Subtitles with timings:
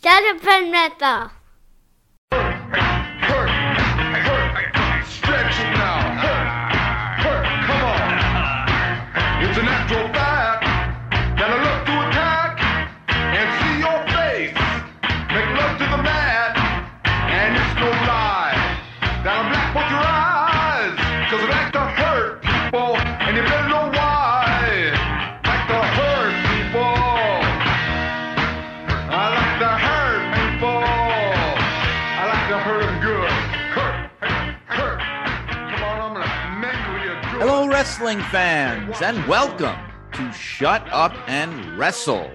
[0.00, 1.37] Shut up and wrestle.
[38.08, 39.76] Wrestling fans, and welcome
[40.14, 42.30] to Shut Up and Wrestle,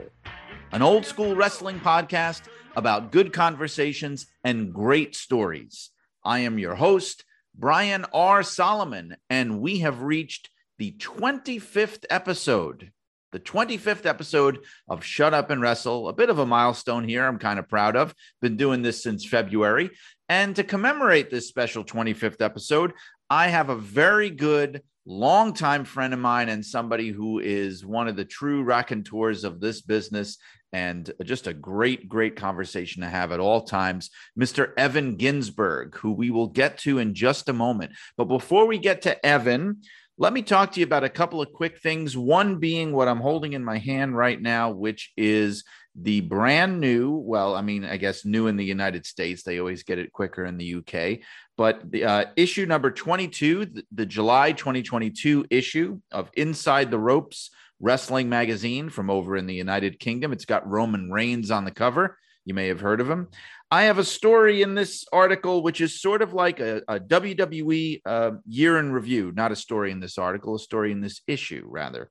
[0.72, 2.44] an old school wrestling podcast
[2.76, 5.90] about good conversations and great stories.
[6.24, 8.44] I am your host, Brian R.
[8.44, 12.92] Solomon, and we have reached the 25th episode.
[13.32, 17.26] The 25th episode of Shut Up and Wrestle, a bit of a milestone here.
[17.26, 18.14] I'm kind of proud of.
[18.44, 19.90] Been doing this since February.
[20.30, 22.94] And to commemorate this special 25th episode,
[23.28, 28.16] I have a very good longtime friend of mine and somebody who is one of
[28.16, 30.38] the true raconteurs of this business
[30.72, 34.10] and just a great, great conversation to have at all times.
[34.40, 34.74] Mr.
[34.76, 37.92] Evan Ginzburg, who we will get to in just a moment.
[38.18, 39.82] But before we get to Evan,
[40.18, 42.18] let me talk to you about a couple of quick things.
[42.18, 45.64] One being what I'm holding in my hand right now, which is
[45.96, 49.44] the brand new, well, I mean, I guess new in the United States.
[49.44, 51.20] They always get it quicker in the UK.
[51.56, 57.52] But the uh, issue number 22, the, the July 2022 issue of Inside the Ropes
[57.80, 60.34] Wrestling Magazine from over in the United Kingdom.
[60.34, 62.18] It's got Roman Reigns on the cover.
[62.46, 63.28] You may have heard of him.
[63.70, 68.02] I have a story in this article, which is sort of like a, a WWE
[68.06, 71.66] uh, year in review, not a story in this article, a story in this issue,
[71.68, 72.10] rather.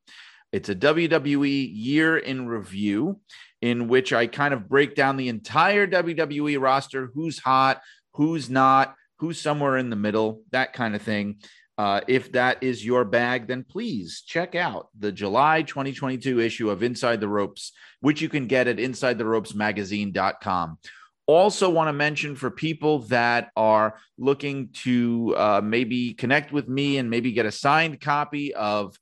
[0.53, 3.21] It's a WWE year in review
[3.63, 7.81] in which I kind of break down the entire WWE roster who's hot,
[8.15, 11.37] who's not, who's somewhere in the middle, that kind of thing.
[11.79, 16.83] Uh, if that is your bag, then please check out the July 2022 issue of
[16.83, 20.79] Inside the Ropes, which you can get at InsideTheRopesMagazine.com.
[21.27, 26.99] Also, want to mention for people that are looking to uh, maybe connect with me
[26.99, 28.99] and maybe get a signed copy of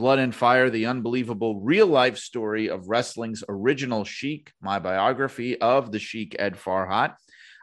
[0.00, 5.92] Blood and Fire, the unbelievable real life story of wrestling's original Sheik, my biography of
[5.92, 7.16] the Sheik Ed Farhat.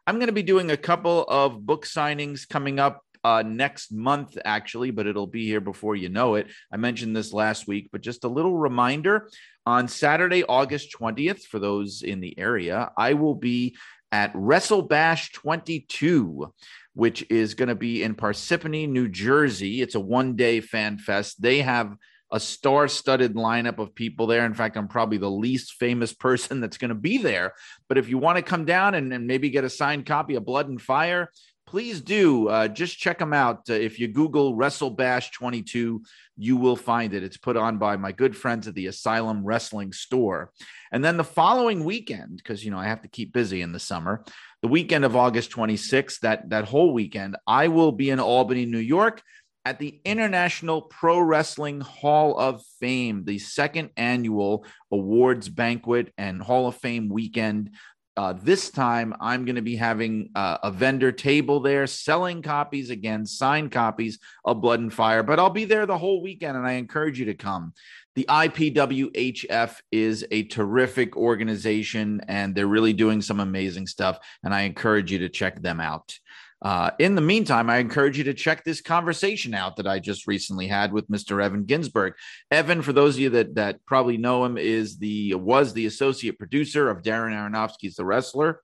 [0.05, 4.37] I'm going to be doing a couple of book signings coming up uh, next month,
[4.45, 6.45] actually, but it'll be here before you know it.
[6.71, 9.31] I mentioned this last week, but just a little reminder
[9.65, 13.75] on Saturday, August 20th, for those in the area, I will be
[14.11, 16.53] at Wrestle Bash 22
[16.93, 19.83] which is going to be in Parsippany, New Jersey.
[19.83, 21.39] It's a one day fan fest.
[21.39, 21.95] They have
[22.31, 24.45] a star studded lineup of people there.
[24.45, 27.53] In fact, I'm probably the least famous person that's going to be there.
[27.87, 30.45] But if you want to come down and, and, maybe get a signed copy of
[30.45, 31.31] Blood and Fire,
[31.65, 32.47] please do.
[32.47, 33.69] Uh, just check them out.
[33.69, 36.01] Uh, if you Google Wrestle Bash 22,
[36.37, 37.23] you will find it.
[37.23, 40.51] It's put on by my good friends at the Asylum Wrestling Store.
[40.91, 43.79] And then the following weekend, because you know I have to keep busy in the
[43.79, 44.23] summer,
[44.61, 48.79] the weekend of August 26th, that that whole weekend, I will be in Albany, New
[48.79, 49.21] York
[49.67, 56.69] at the International Pro Wrestling Hall of Fame, the second annual awards banquet and Hall
[56.69, 57.71] of Fame weekend.
[58.15, 62.91] Uh, this time, I'm going to be having uh, a vendor table there selling copies
[62.91, 65.21] again, signed copies of Blood and Fire.
[65.21, 67.73] But I'll be there the whole weekend, and I encourage you to come.
[68.15, 74.17] The IPWHF is a terrific organization, and they're really doing some amazing stuff.
[74.45, 76.17] And I encourage you to check them out.
[76.61, 80.25] Uh, in the meantime, I encourage you to check this conversation out that I just
[80.25, 81.41] recently had with Mr.
[81.43, 82.13] Evan Ginzburg.
[82.49, 86.39] Evan, for those of you that that probably know him, is the was the associate
[86.39, 88.61] producer of Darren Aronofsky's The Wrestler.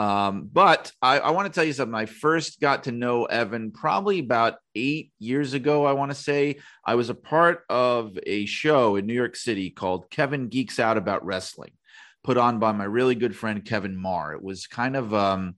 [0.00, 1.94] Um, but I, I want to tell you something.
[1.94, 5.84] I first got to know Evan probably about eight years ago.
[5.84, 9.68] I want to say I was a part of a show in New York City
[9.68, 11.72] called Kevin Geeks Out About Wrestling,
[12.24, 14.32] put on by my really good friend Kevin Marr.
[14.32, 15.56] It was kind of um,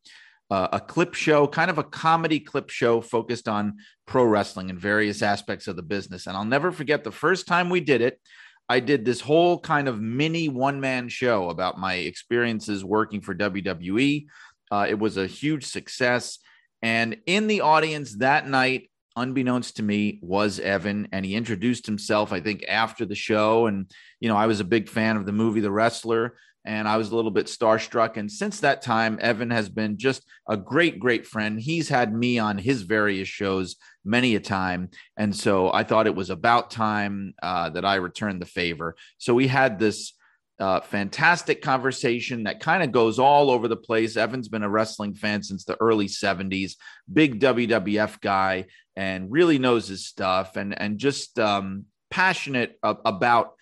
[0.52, 4.78] uh, a clip show, kind of a comedy clip show focused on pro wrestling and
[4.78, 6.26] various aspects of the business.
[6.26, 8.20] And I'll never forget the first time we did it.
[8.68, 13.34] I did this whole kind of mini one man show about my experiences working for
[13.34, 14.26] WWE.
[14.70, 16.38] Uh, it was a huge success.
[16.82, 21.08] And in the audience that night, unbeknownst to me, was Evan.
[21.12, 23.68] And he introduced himself, I think, after the show.
[23.68, 23.90] And,
[24.20, 26.34] you know, I was a big fan of the movie The Wrestler
[26.64, 28.16] and I was a little bit starstruck.
[28.16, 31.60] And since that time, Evan has been just a great, great friend.
[31.60, 34.90] He's had me on his various shows many a time.
[35.16, 38.96] And so I thought it was about time uh, that I returned the favor.
[39.18, 40.14] So we had this
[40.60, 44.16] uh, fantastic conversation that kind of goes all over the place.
[44.16, 46.74] Evan's been a wrestling fan since the early 70s,
[47.12, 53.54] big WWF guy, and really knows his stuff and, and just um, passionate about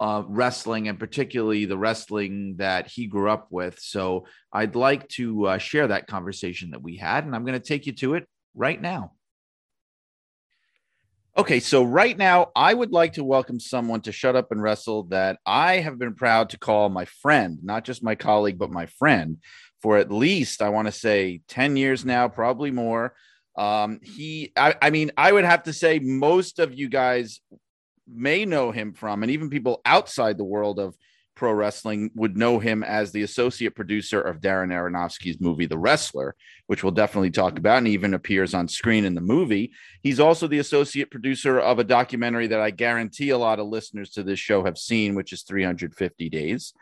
[0.00, 3.78] uh, wrestling and particularly the wrestling that he grew up with.
[3.80, 7.66] So I'd like to uh, share that conversation that we had, and I'm going to
[7.66, 9.12] take you to it right now.
[11.38, 15.02] Okay, so right now, I would like to welcome someone to Shut Up and Wrestle
[15.04, 18.86] that I have been proud to call my friend, not just my colleague, but my
[18.86, 19.36] friend
[19.82, 23.14] for at least, I want to say, 10 years now, probably more.
[23.56, 27.40] Um, he, I, I mean, I would have to say most of you guys
[28.06, 30.96] may know him from, and even people outside the world of
[31.34, 36.34] Pro Wrestling would know him as the associate producer of Darren Aronofsky's movie The Wrestler,
[36.66, 39.72] which we'll definitely talk about and even appears on screen in the movie.
[40.02, 44.10] He's also the associate producer of a documentary that I guarantee a lot of listeners
[44.12, 46.72] to this show have seen, which is 350 Days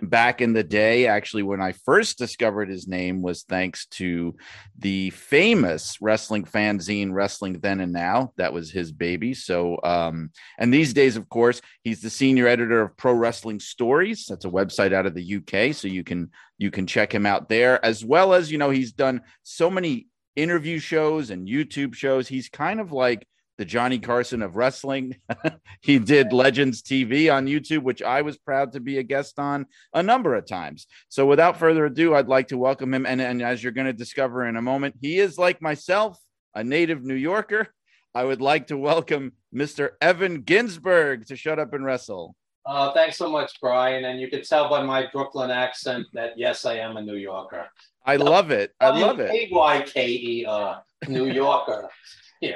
[0.00, 4.32] back in the day actually when i first discovered his name was thanks to
[4.78, 8.32] the famous wrestling fanzine wrestling then and now.
[8.36, 9.34] That was his baby.
[9.34, 14.26] So um and these days of course he's the senior editor of pro wrestling stories.
[14.28, 17.48] That's a website out of the uk so you can you can check him out
[17.48, 20.06] there as well as you know he's done so many
[20.36, 22.28] interview shows and youtube shows.
[22.28, 23.26] He's kind of like
[23.58, 25.16] the Johnny Carson of wrestling.
[25.80, 29.66] he did Legends TV on YouTube, which I was proud to be a guest on
[29.92, 30.86] a number of times.
[31.08, 33.04] So without further ado, I'd like to welcome him.
[33.04, 36.18] And, and as you're going to discover in a moment, he is like myself,
[36.54, 37.68] a native New Yorker.
[38.14, 39.90] I would like to welcome Mr.
[40.00, 42.36] Evan Ginzburg to Shut Up and Wrestle.
[42.64, 44.04] Uh, thanks so much, Brian.
[44.04, 47.66] And you can tell by my Brooklyn accent that yes, I am a New Yorker.
[48.04, 48.72] I love it.
[48.80, 49.30] I love it.
[49.30, 51.88] A Y K E R, New Yorker.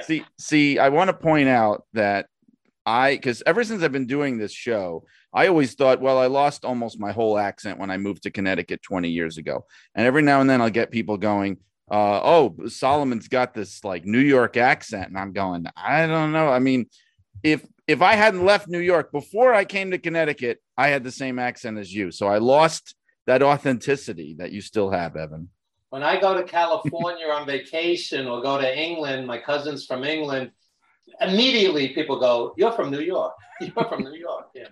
[0.03, 2.27] See, see, I want to point out that
[2.85, 6.65] I, because ever since I've been doing this show, I always thought, well, I lost
[6.65, 9.65] almost my whole accent when I moved to Connecticut 20 years ago.
[9.95, 11.59] And every now and then I'll get people going,
[11.91, 15.09] uh, oh, Solomon's got this like New York accent.
[15.09, 16.49] And I'm going, I don't know.
[16.49, 16.87] I mean,
[17.43, 21.11] if if I hadn't left New York before I came to Connecticut, I had the
[21.11, 22.11] same accent as you.
[22.13, 22.95] So I lost
[23.27, 25.49] that authenticity that you still have, Evan
[25.93, 30.51] when I go to California on vacation or go to England, my cousin's from England,
[31.21, 33.35] immediately people go, You're from New York.
[33.61, 34.47] You're from New York.
[34.55, 34.69] Yeah.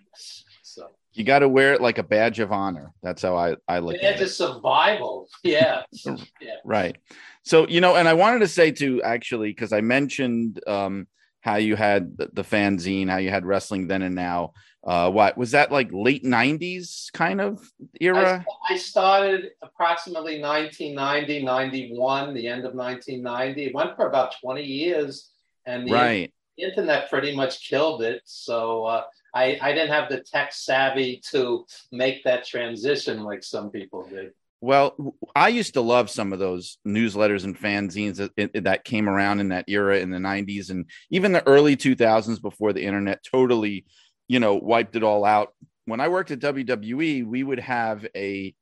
[0.63, 2.95] So you got to wear it like a badge of honor.
[3.03, 4.21] That's how I, I look at it.
[4.23, 5.29] It's survival.
[5.45, 5.83] Yeah.
[6.07, 6.17] yeah.
[6.65, 6.97] Right.
[7.43, 11.07] So, you know, and I wanted to say too, actually, because I mentioned um,
[11.41, 14.53] how you had the, the fanzine, how you had wrestling then and now.
[14.83, 17.63] Uh what was that like late 90s kind of
[18.01, 18.45] era?
[18.69, 24.63] I, I, started approximately 1990 91 the end of 1990 it went for about 20
[24.63, 25.31] years
[25.67, 26.33] and the right.
[26.57, 28.23] internet pretty much killed it.
[28.25, 29.05] So uh,
[29.35, 34.33] I, I didn't have the tech savvy to make that transition like some people did
[34.61, 39.41] well, I used to love some of those newsletters and fanzines that, that, came around
[39.41, 43.87] in that era in the 90s and even the early 2000s before the internet totally
[44.31, 45.53] you know, wiped it all out.
[45.87, 48.55] When I worked at WWE, we would have a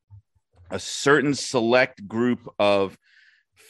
[0.71, 2.97] a certain select group of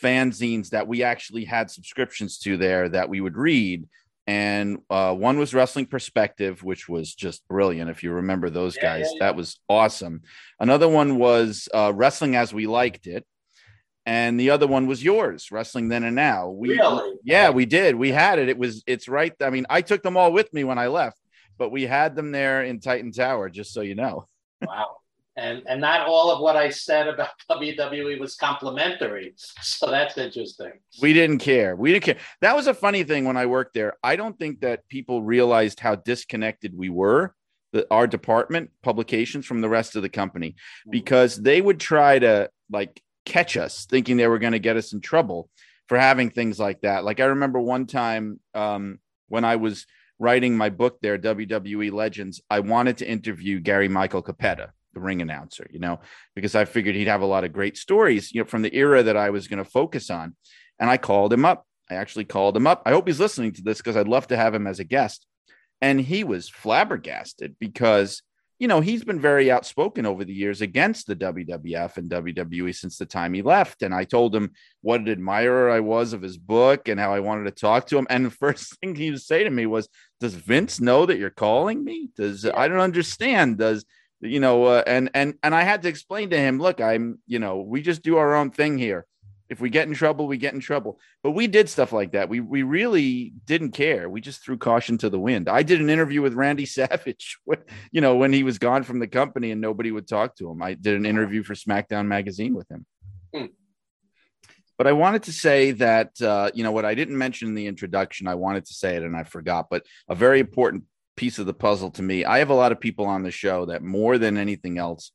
[0.00, 3.88] fanzines that we actually had subscriptions to there that we would read.
[4.28, 7.90] And uh, one was Wrestling Perspective, which was just brilliant.
[7.90, 9.26] If you remember those yeah, guys, yeah, yeah.
[9.26, 10.22] that was awesome.
[10.60, 13.26] Another one was uh, Wrestling as We Liked It.
[14.04, 16.50] And the other one was yours, Wrestling Then and Now.
[16.50, 17.14] We, really?
[17.24, 17.94] Yeah, we did.
[17.94, 18.48] We had it.
[18.48, 19.34] It was, it's right.
[19.42, 21.18] I mean, I took them all with me when I left
[21.58, 24.26] but we had them there in Titan Tower, just so you know.
[24.62, 24.96] wow.
[25.38, 29.34] And, and not all of what I said about WWE was complimentary.
[29.62, 30.72] So that's interesting.
[31.00, 31.76] We didn't care.
[31.76, 32.16] We didn't care.
[32.40, 33.94] That was a funny thing when I worked there.
[34.02, 37.34] I don't think that people realized how disconnected we were
[37.72, 40.90] the, our department publications from the rest of the company mm-hmm.
[40.90, 44.92] because they would try to like catch us thinking they were going to get us
[44.92, 45.50] in trouble
[45.86, 49.84] for having things like that like i remember one time um, when i was
[50.18, 55.22] writing my book there, WWE Legends, I wanted to interview Gary Michael Cappetta, the ring
[55.22, 56.00] announcer, you know,
[56.34, 59.02] because I figured he'd have a lot of great stories, you know, from the era
[59.02, 60.34] that I was going to focus on.
[60.78, 61.66] And I called him up.
[61.90, 62.82] I actually called him up.
[62.86, 65.26] I hope he's listening to this because I'd love to have him as a guest.
[65.80, 68.22] And he was flabbergasted because
[68.58, 72.98] you know, he's been very outspoken over the years against the WWF and WWE since
[72.98, 73.82] the time he left.
[73.82, 77.20] And I told him what an admirer I was of his book and how I
[77.20, 78.08] wanted to talk to him.
[78.10, 81.30] And the first thing he would say to me was, Does Vince know that you're
[81.30, 82.10] calling me?
[82.16, 83.58] Does I don't understand.
[83.58, 83.84] Does
[84.20, 87.38] you know, uh, and and and I had to explain to him, look, I'm, you
[87.38, 89.06] know, we just do our own thing here.
[89.48, 90.98] if we get in trouble, we get in trouble.
[91.22, 92.28] But we did stuff like that.
[92.28, 94.08] We we really didn't care.
[94.08, 95.48] We just threw caution to the wind.
[95.48, 97.58] I did an interview with Randy Savage, when,
[97.90, 100.62] you know, when he was gone from the company and nobody would talk to him.
[100.62, 102.86] I did an interview for SmackDown magazine with him.
[103.34, 103.46] Hmm.
[104.76, 107.66] But I wanted to say that uh, you know what I didn't mention in the
[107.66, 108.28] introduction.
[108.28, 109.68] I wanted to say it and I forgot.
[109.70, 110.84] But a very important
[111.18, 112.24] piece of the puzzle to me.
[112.24, 115.12] I have a lot of people on the show that more than anything else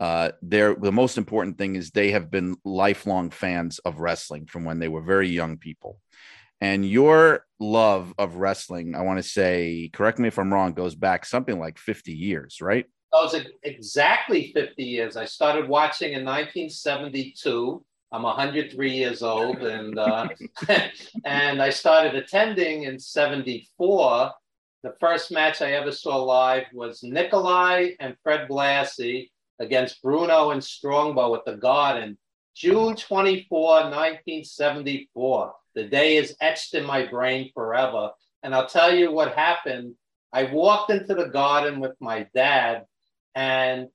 [0.00, 4.64] uh, they're the most important thing is they have been lifelong fans of wrestling from
[4.64, 6.00] when they were very young people.
[6.62, 10.94] And your love of wrestling, I want to say, correct me if I'm wrong, goes
[10.94, 12.86] back something like 50 years, right?
[13.12, 15.16] That was exactly 50 years.
[15.16, 17.84] I started watching in 1972.
[18.12, 20.28] I'm 103 years old, and uh,
[21.24, 24.32] and I started attending in '74.
[24.82, 30.64] The first match I ever saw live was Nikolai and Fred Blassie against Bruno and
[30.64, 32.16] Strongbow at the Garden,
[32.56, 35.52] June 24, 1974.
[35.74, 38.10] The day is etched in my brain forever.
[38.42, 39.96] And I'll tell you what happened.
[40.32, 42.86] I walked into the garden with my dad
[43.34, 43.88] and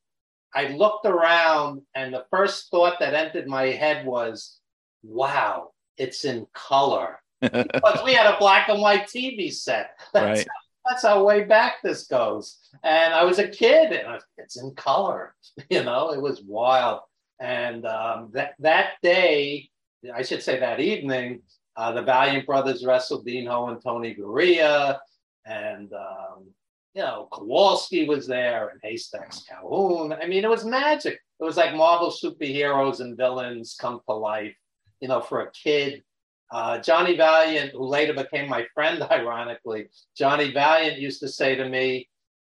[0.53, 4.61] I looked around, and the first thought that entered my head was,
[5.03, 7.19] wow, it's in color.
[7.41, 9.99] because we had a black and white TV set.
[10.13, 10.47] That's Right.
[10.87, 12.69] That's how way back this goes.
[12.83, 15.33] And I was a kid, and it's in color.
[15.69, 16.99] You know, it was wild.
[17.39, 19.69] And um, that that day,
[20.13, 21.43] I should say that evening,
[21.77, 24.97] uh, the Valiant brothers wrestled Dean Ho and Tony Garea,
[25.45, 26.47] and um,
[26.93, 30.11] you know Kowalski was there, and Haystacks Calhoun.
[30.13, 31.19] I mean, it was magic.
[31.39, 34.55] It was like Marvel superheroes and villains come to life.
[34.99, 36.03] You know, for a kid,
[36.51, 41.67] uh, Johnny Valiant, who later became my friend, ironically, Johnny Valiant used to say to
[41.67, 42.09] me,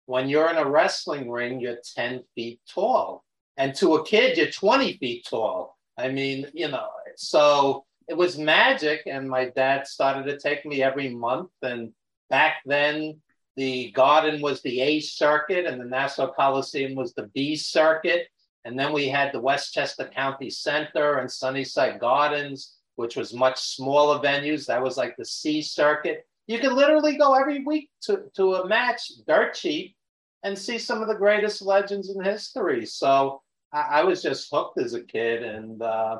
[0.05, 3.23] when you're in a wrestling ring, you're 10 feet tall.
[3.57, 5.77] And to a kid, you're 20 feet tall.
[5.97, 9.01] I mean, you know, so it was magic.
[9.05, 11.51] And my dad started to take me every month.
[11.61, 11.91] And
[12.29, 13.21] back then,
[13.55, 18.27] the garden was the A circuit and the Nassau Coliseum was the B circuit.
[18.65, 24.19] And then we had the Westchester County Center and Sunnyside Gardens which was much smaller
[24.19, 24.65] venues.
[24.65, 26.27] That was like the C circuit.
[26.47, 29.95] You could literally go every week to, to a match, dirt cheap,
[30.43, 32.85] and see some of the greatest legends in history.
[32.85, 33.41] So
[33.71, 36.19] I, I was just hooked as a kid, and uh,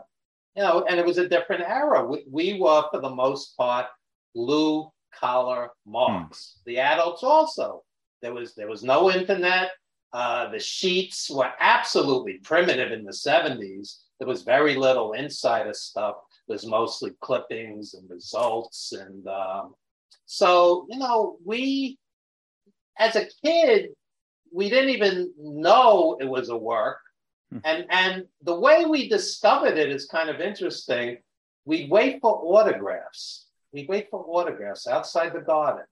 [0.55, 2.05] you know, and it was a different era.
[2.05, 3.87] We, we were, for the most part,
[4.33, 6.59] blue collar marks.
[6.65, 7.83] The adults also.
[8.21, 9.71] There was there was no internet.
[10.13, 13.97] Uh, the sheets were absolutely primitive in the 70s.
[14.17, 16.15] There was very little insider stuff
[16.49, 18.91] was mostly clippings and results.
[18.91, 19.75] And um,
[20.25, 21.97] so, you know, we,
[22.97, 23.91] as a kid,
[24.51, 26.99] we didn't even know it was a work.
[27.63, 31.17] And, and the way we discovered it is kind of interesting.
[31.65, 33.47] We'd wait for autographs.
[33.73, 35.85] We'd wait for autographs outside the garden.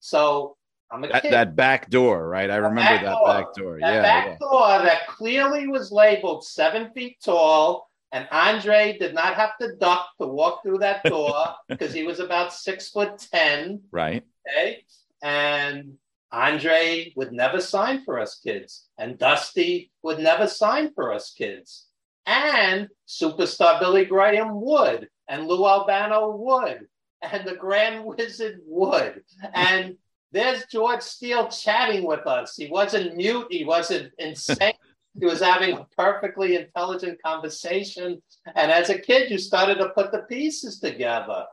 [0.00, 0.56] So
[0.90, 1.32] I'm a That, kid.
[1.32, 2.50] that back door, right?
[2.50, 3.26] I remember back that door.
[3.26, 3.78] back door.
[3.80, 4.36] That yeah, back yeah.
[4.40, 10.08] door that clearly was labeled seven feet tall, and Andre did not have to duck
[10.20, 11.34] to walk through that door
[11.68, 13.82] because he was about six foot ten.
[13.90, 14.24] Right.
[14.48, 14.84] Okay,
[15.22, 15.94] and
[16.32, 21.86] Andre would never sign for us kids, and Dusty would never sign for us kids,
[22.26, 26.86] and superstar Billy Graham would, and Lou Albano would,
[27.22, 29.22] and the Grand Wizard would,
[29.54, 29.96] and
[30.32, 32.54] there's George Steele chatting with us.
[32.54, 33.46] He wasn't mute.
[33.50, 34.74] He wasn't insane.
[35.18, 38.20] He was having a perfectly intelligent conversation.
[38.54, 41.44] And as a kid, you started to put the pieces together.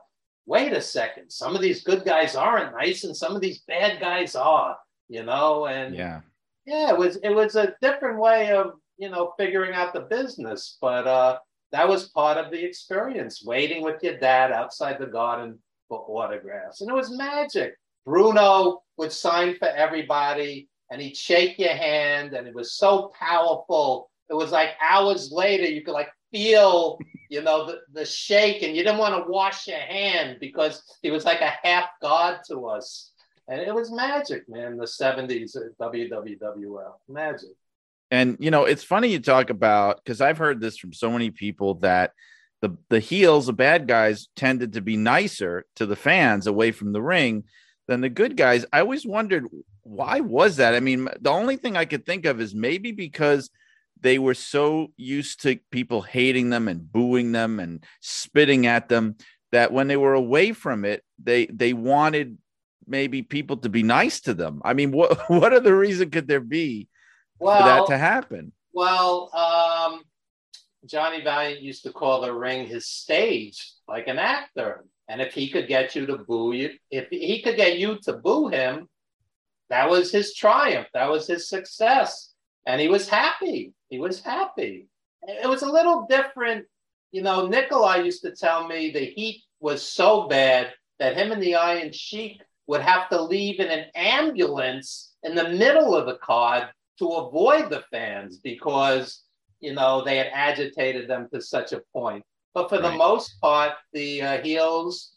[0.46, 1.30] Wait a second.
[1.30, 4.76] Some of these good guys aren't nice, and some of these bad guys are.
[5.08, 6.20] You know, and Yeah.
[6.64, 10.78] yeah, it was it was a different way of you know figuring out the business,
[10.80, 11.38] but uh,
[11.72, 13.44] that was part of the experience.
[13.44, 15.58] Waiting with your dad outside the garden
[15.88, 17.74] for autographs, and it was magic.
[18.04, 24.10] Bruno would sign for everybody, and he'd shake your hand, and it was so powerful.
[24.30, 26.98] It was like hours later, you could like feel,
[27.30, 31.10] you know, the, the shake, and you didn't want to wash your hand because he
[31.10, 33.12] was like a half god to us.
[33.48, 34.76] And it was magic, man.
[34.76, 36.94] The 70s at WWWF.
[37.08, 37.50] Magic.
[38.10, 41.30] And you know, it's funny you talk about because I've heard this from so many
[41.30, 42.12] people that
[42.62, 46.92] the the heels, the bad guys, tended to be nicer to the fans away from
[46.92, 47.44] the ring
[47.88, 48.64] than the good guys.
[48.72, 49.46] I always wondered
[49.86, 50.74] why was that.
[50.74, 53.50] I mean, the only thing I could think of is maybe because
[54.00, 59.16] they were so used to people hating them and booing them and spitting at them
[59.52, 62.36] that when they were away from it, they they wanted
[62.86, 64.60] maybe people to be nice to them.
[64.64, 66.88] I mean, what what other reason could there be
[67.38, 68.52] for that to happen?
[68.76, 70.02] well, um,
[70.84, 74.84] Johnny Valiant used to call the ring his stage, like an actor.
[75.08, 78.12] And if he could get you to boo you, if he could get you to
[78.14, 78.88] boo him,
[79.70, 80.88] that was his triumph.
[80.94, 82.32] That was his success.
[82.66, 83.72] And he was happy.
[83.88, 84.88] He was happy.
[85.22, 86.66] It was a little different.
[87.12, 91.42] You know, Nikolai used to tell me the heat was so bad that him and
[91.42, 96.18] the Iron Sheik would have to leave in an ambulance in the middle of the
[96.18, 96.68] card
[96.98, 99.22] to avoid the fans because
[99.60, 102.24] you know they had agitated them to such a point.
[102.54, 102.90] But for right.
[102.90, 105.15] the most part, the uh, heels,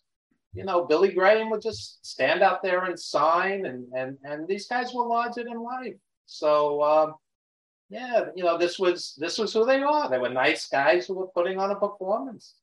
[0.53, 4.67] you know, Billy Graham would just stand out there and sign, and and and these
[4.67, 5.95] guys were larger than life.
[6.25, 7.13] So um,
[7.89, 10.09] yeah, you know, this was this was who they are.
[10.09, 12.55] They were nice guys who were putting on a performance.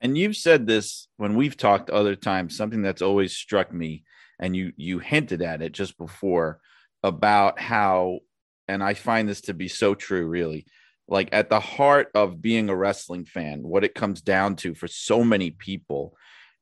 [0.00, 2.56] And you've said this when we've talked other times.
[2.56, 4.04] Something that's always struck me,
[4.38, 6.60] and you you hinted at it just before
[7.02, 8.20] about how,
[8.68, 10.66] and I find this to be so true, really.
[11.10, 14.88] Like at the heart of being a wrestling fan, what it comes down to for
[14.88, 16.14] so many people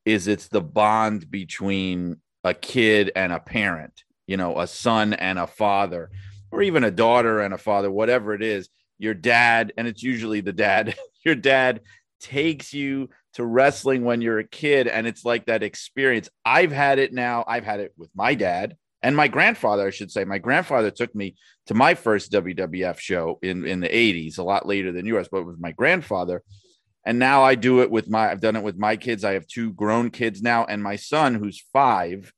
[0.06, 5.38] is it's the bond between a kid and a parent, you know, a son and
[5.38, 6.10] a father,
[6.50, 8.68] or even a daughter and a father, whatever it is.
[8.98, 10.94] Your dad, and it's usually the dad,
[11.24, 11.80] your dad
[12.20, 14.86] takes you to wrestling when you're a kid.
[14.86, 16.30] And it's like that experience.
[16.44, 17.44] I've had it now.
[17.46, 20.24] I've had it with my dad and my grandfather, I should say.
[20.24, 21.36] My grandfather took me
[21.66, 25.38] to my first WWF show in, in the 80s, a lot later than yours, but
[25.38, 26.42] it was my grandfather.
[27.06, 29.24] And now I do it with my, I've done it with my kids.
[29.24, 32.32] I have two grown kids now, and my son, who's five,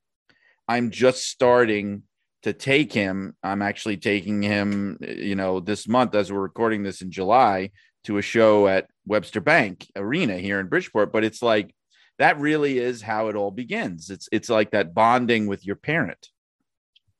[0.69, 2.03] I'm just starting
[2.43, 3.35] to take him.
[3.43, 7.71] I'm actually taking him, you know, this month as we're recording this in July
[8.05, 11.13] to a show at Webster Bank Arena here in Bridgeport.
[11.13, 11.75] But it's like
[12.19, 14.11] that really is how it all begins.
[14.11, 16.29] It's it's like that bonding with your parent.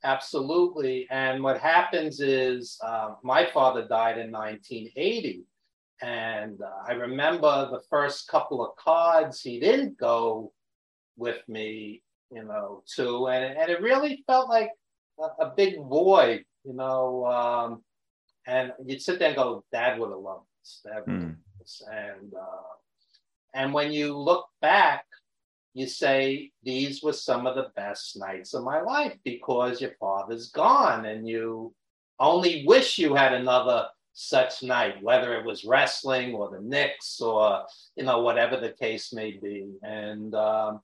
[0.05, 1.09] Absolutely.
[1.11, 5.45] And what happens is uh, my father died in 1980.
[6.01, 10.53] And uh, I remember the first couple of cards he didn't go
[11.17, 14.71] with me, you know, to, and, and it really felt like
[15.19, 17.27] a, a big void, you know.
[17.27, 17.83] Um,
[18.47, 20.81] and you'd sit there and go, Dad would have loved this.
[20.85, 21.37] Dad would mm.
[21.59, 21.83] this.
[21.91, 22.75] And, uh,
[23.55, 25.05] and when you look back,
[25.75, 30.51] you say these were some of the best nights of my life because your father's
[30.51, 31.73] gone and you
[32.19, 33.87] only wish you had another
[34.21, 39.13] such night, whether it was wrestling or the Knicks or you know whatever the case
[39.13, 39.77] may be.
[39.83, 40.81] And um,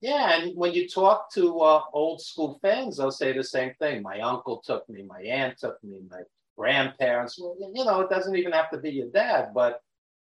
[0.00, 4.02] yeah, and when you talk to uh, old school fans, they'll say the same thing.
[4.02, 6.22] My uncle took me, my aunt took me, my
[6.58, 7.38] grandparents.
[7.40, 9.80] Well, you know, it doesn't even have to be your dad, but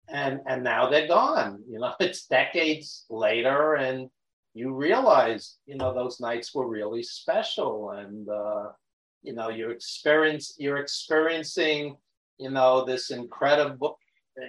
[0.10, 4.10] and and now they're gone you know it's decades later and
[4.54, 8.70] you realize you know those nights were really special and uh,
[9.22, 11.96] you know you're experience you're experiencing
[12.42, 13.98] you know this incredible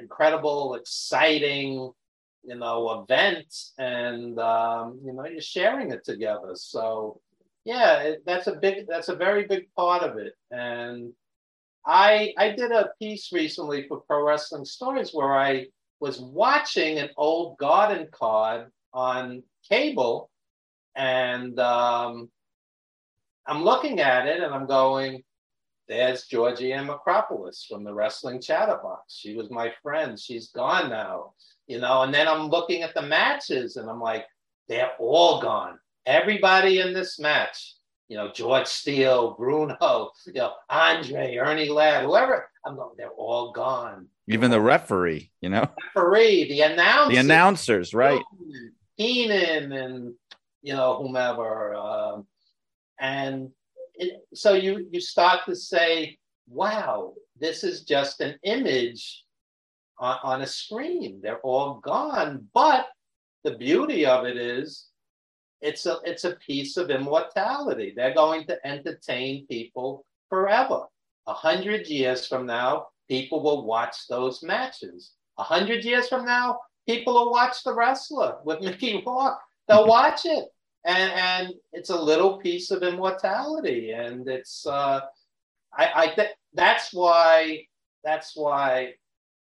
[0.00, 1.92] incredible exciting
[2.44, 6.52] you know event and um, you know you're sharing it together.
[6.54, 7.20] So
[7.64, 10.34] yeah it, that's a big that's a very big part of it.
[10.50, 11.12] And
[11.86, 15.66] I I did a piece recently for Pro Wrestling Stories where I
[16.00, 20.30] was watching an old garden card on cable,
[20.96, 22.28] and um,
[23.46, 25.22] I'm looking at it and I'm going,
[25.92, 29.14] "There's Georgiann Makropoulos from the Wrestling Chatterbox.
[29.14, 30.18] She was my friend.
[30.18, 31.34] She's gone now,
[31.66, 34.26] you know." And then I'm looking at the matches and I'm like,
[34.68, 35.78] "They're all gone.
[36.06, 37.76] Everybody in this match."
[38.12, 42.46] you know, George Steele, Bruno, you know, Andre, Ernie Ladd, whoever.
[42.62, 44.06] I'm going, they're all gone.
[44.28, 48.22] Even the referee, you know, referee, the announcer, the announcers, right?
[48.96, 50.14] Heenan and
[50.60, 52.26] you know whomever, um,
[53.00, 53.50] and
[53.94, 59.24] it, so you you start to say, wow, this is just an image
[59.98, 61.20] on, on a screen.
[61.22, 62.86] They're all gone, but
[63.44, 64.86] the beauty of it is
[65.60, 67.92] it's a it's a piece of immortality.
[67.94, 70.82] They're going to entertain people forever.
[71.26, 75.12] A hundred years from now, people will watch those matches.
[75.38, 79.38] A hundred years from now, people will watch the wrestler with Mickey Rourke.
[79.68, 80.46] They'll watch it,
[80.84, 85.00] and and it's a little piece of immortality, and it's uh,
[85.76, 87.66] I I think that's why
[88.04, 88.94] that's why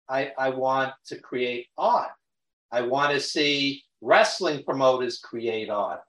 [0.08, 2.12] I I want to create art.
[2.72, 6.02] I want to see wrestling promoters create art.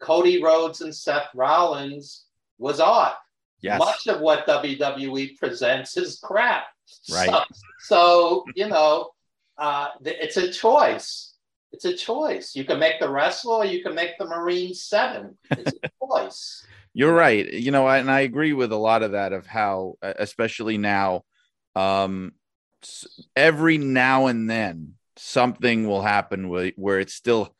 [0.00, 2.24] Cody Rhodes and Seth Rollins
[2.58, 3.14] was art.
[3.60, 3.78] Yes.
[3.78, 6.66] Much of what WWE presents is crap.
[7.10, 7.28] Right.
[7.28, 7.44] So,
[7.80, 9.10] so you know,
[9.58, 11.34] uh, it's a choice.
[11.76, 12.56] It's a choice.
[12.56, 15.36] You can make the wrestler, or you can make the Marine Seven.
[15.50, 16.64] It's a choice.
[16.94, 17.52] You're right.
[17.52, 21.24] You know, and I agree with a lot of that of how, especially now,
[21.74, 22.32] um,
[23.36, 27.54] every now and then something will happen where, where it's still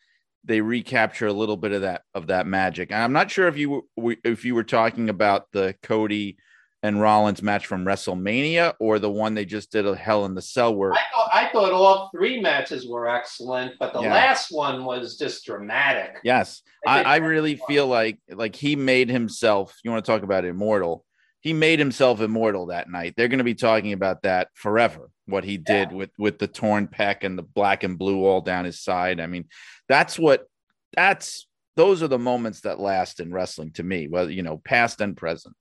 [0.45, 2.91] they recapture a little bit of that of that magic.
[2.91, 6.39] And I'm not sure if you were if you were talking about the Cody
[6.87, 10.43] and Rollins match from WrestleMania or the one they just did a Hell in the
[10.43, 14.15] Cell where I thought, I thought all three matches were excellent, but the Yeah.
[14.15, 16.17] last one was just dramatic.
[16.25, 17.67] yes, I I, I really fun.
[17.69, 19.77] feel like like he made himself.
[19.85, 21.05] You want to talk about immortal?
[21.41, 23.15] He made himself immortal that night.
[23.17, 25.11] They're going to be talking about that forever.
[25.27, 28.65] What he did with with the torn pec and the black and blue all down
[28.65, 29.21] his side.
[29.21, 29.47] I mean,
[29.89, 30.47] that's what
[30.95, 31.47] that's
[31.77, 34.09] those are the moments that last in wrestling to me.
[34.09, 35.55] Well, you know, past and present.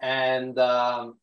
[0.00, 1.16] And um,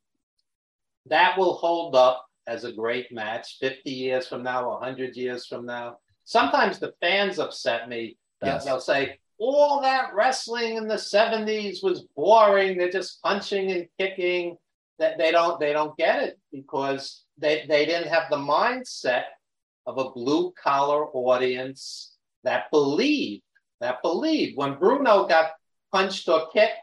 [1.08, 5.66] that will hold up as a great match 50 years from now 100 years from
[5.66, 5.98] now.
[6.26, 8.18] Sometimes the fans upset me.
[8.44, 8.66] Yes.
[8.66, 12.78] they'll say all that wrestling in the 70s was boring.
[12.78, 14.58] They're just punching and kicking.
[14.98, 19.24] That they don't they don't get it because they they didn't have the mindset
[19.86, 23.44] of a blue collar audience that believed
[23.82, 24.56] that believed.
[24.56, 25.52] When bruno got
[25.92, 26.80] punched or kicked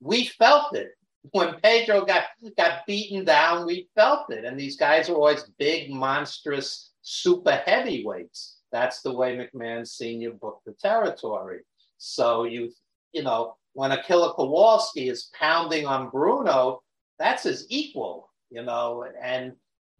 [0.00, 0.92] we felt it
[1.32, 2.24] when Pedro got
[2.56, 4.44] got beaten down, we felt it.
[4.44, 8.58] And these guys are always big, monstrous, super heavyweights.
[8.72, 11.60] That's the way McMahon Senior booked the territory.
[11.98, 12.72] So you
[13.12, 16.82] you know when a Killer Kowalski is pounding on Bruno,
[17.18, 18.28] that's his equal.
[18.50, 19.52] You know, and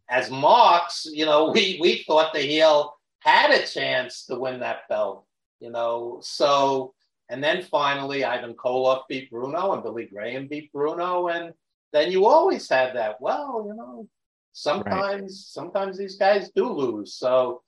[0.08, 4.88] as marks, you know, we we thought the heel had a chance to win that
[4.88, 5.24] belt.
[5.60, 6.94] You know, so
[7.30, 11.28] and then finally, Ivan Koloff beat Bruno and Billy Graham beat Bruno.
[11.28, 11.54] And
[11.92, 13.20] then you always have that.
[13.20, 14.08] Well, you know,
[14.52, 17.14] sometimes sometimes these guys do lose.
[17.14, 17.62] So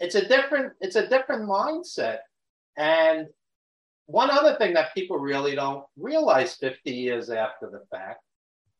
[0.00, 2.18] it's a different it's a different mindset.
[2.76, 3.28] And
[4.06, 8.20] one other thing that people really don't realize 50 years after the fact,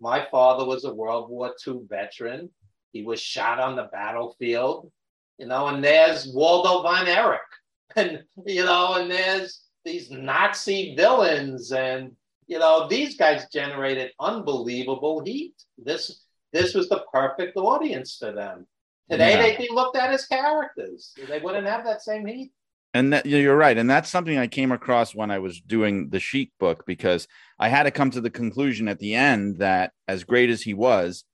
[0.00, 2.50] my father was a World War II veteran.
[2.92, 4.90] He was shot on the battlefield,
[5.38, 7.40] you know, and there's Waldo von Erich.
[7.96, 12.12] And you know, and there's these Nazi villains, and
[12.46, 15.54] you know, these guys generated unbelievable heat.
[15.78, 18.66] This this was the perfect audience for them.
[19.10, 19.42] Today Yeah.
[19.42, 21.12] they'd be looked at as characters.
[21.28, 22.52] They wouldn't have that same heat.
[22.94, 23.76] And that, you're right.
[23.76, 27.26] And that's something I came across when I was doing the Sheik book because
[27.58, 30.74] I had to come to the conclusion at the end that as great as he
[30.74, 31.24] was,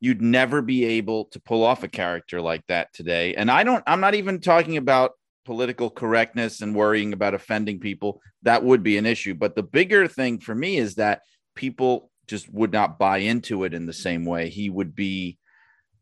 [0.00, 3.34] you'd never be able to pull off a character like that today.
[3.36, 5.12] And I don't, I'm not even talking about
[5.44, 8.20] political correctness and worrying about offending people.
[8.42, 9.34] That would be an issue.
[9.34, 11.22] But the bigger thing for me is that
[11.54, 14.48] people just would not buy into it in the same way.
[14.48, 15.38] He would be,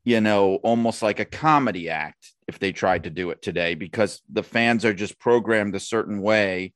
[0.05, 4.21] you know, almost like a comedy act if they tried to do it today because
[4.29, 6.73] the fans are just programmed a certain way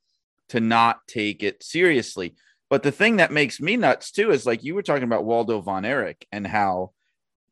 [0.48, 2.34] to not take it seriously.
[2.68, 5.60] But the thing that makes me nuts too is like you were talking about Waldo
[5.60, 6.92] von Erich and how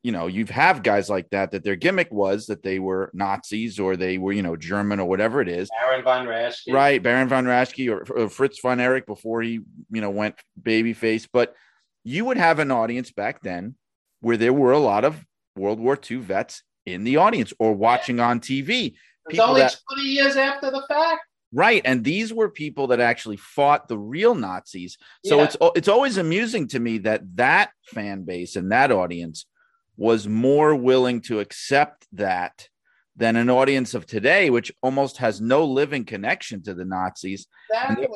[0.04, 3.80] you know you have guys like that that their gimmick was that they were Nazis
[3.80, 6.72] or they were you know German or whatever it is Baron von Raschke.
[6.72, 9.54] right baron von raschke or, or fritz von erich before he
[9.90, 11.54] you know went babyface but
[12.04, 13.74] you would have an audience back then
[14.20, 15.24] where there were a lot of
[15.56, 18.94] world war ii vets in the audience or watching on tv
[19.30, 21.22] It's only that- 20 years after the fact.
[21.52, 25.44] right and these were people that actually fought the real nazis so Yeah.
[25.44, 29.46] it's it's always amusing to me that that fan base and that audience
[29.96, 32.68] was more willing to accept that
[33.16, 38.08] than an audience of today which almost has no living connection to the nazis Exactly.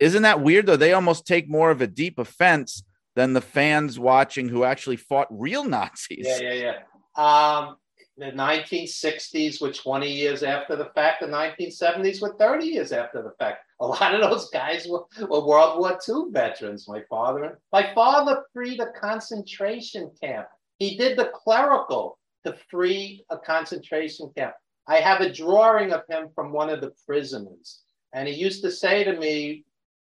[0.00, 0.76] isn't that weird though?
[0.76, 2.82] They almost take more of a deep offense
[3.14, 6.26] than the fans watching who actually fought real Nazis.
[6.26, 6.78] Yeah, yeah, yeah.
[7.16, 7.76] Um,
[8.16, 11.20] the 1960s were 20 years after the fact.
[11.20, 13.64] The 1970s were 30 years after the fact.
[13.80, 16.88] A lot of those guys were, were World War II veterans.
[16.88, 20.46] My father, my father freed a concentration camp.
[20.78, 24.54] He did the clerical to free a concentration camp.
[24.86, 27.82] I have a drawing of him from one of the prisoners,
[28.12, 29.64] and he used to say to me,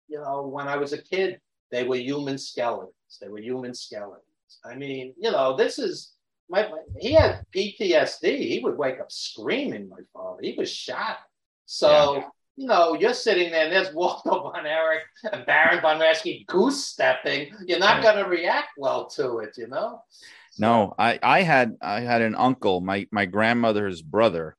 [0.07, 1.39] you know, when I was a kid,
[1.71, 2.93] they were human skeletons.
[3.19, 4.23] They were human skeletons.
[4.63, 6.13] I mean, you know, this is
[6.49, 8.37] my, he had PTSD.
[8.37, 10.39] He would wake up screaming, my father.
[10.41, 11.17] He was shot.
[11.65, 12.23] So,
[12.55, 16.85] you know, you're sitting there and there's Waldo von Erich and Baron von Raschke goose
[16.85, 17.51] stepping.
[17.65, 20.01] You're not going to react well to it, you know?
[20.59, 24.55] No, I, I had I had an uncle, my my grandmother's brother,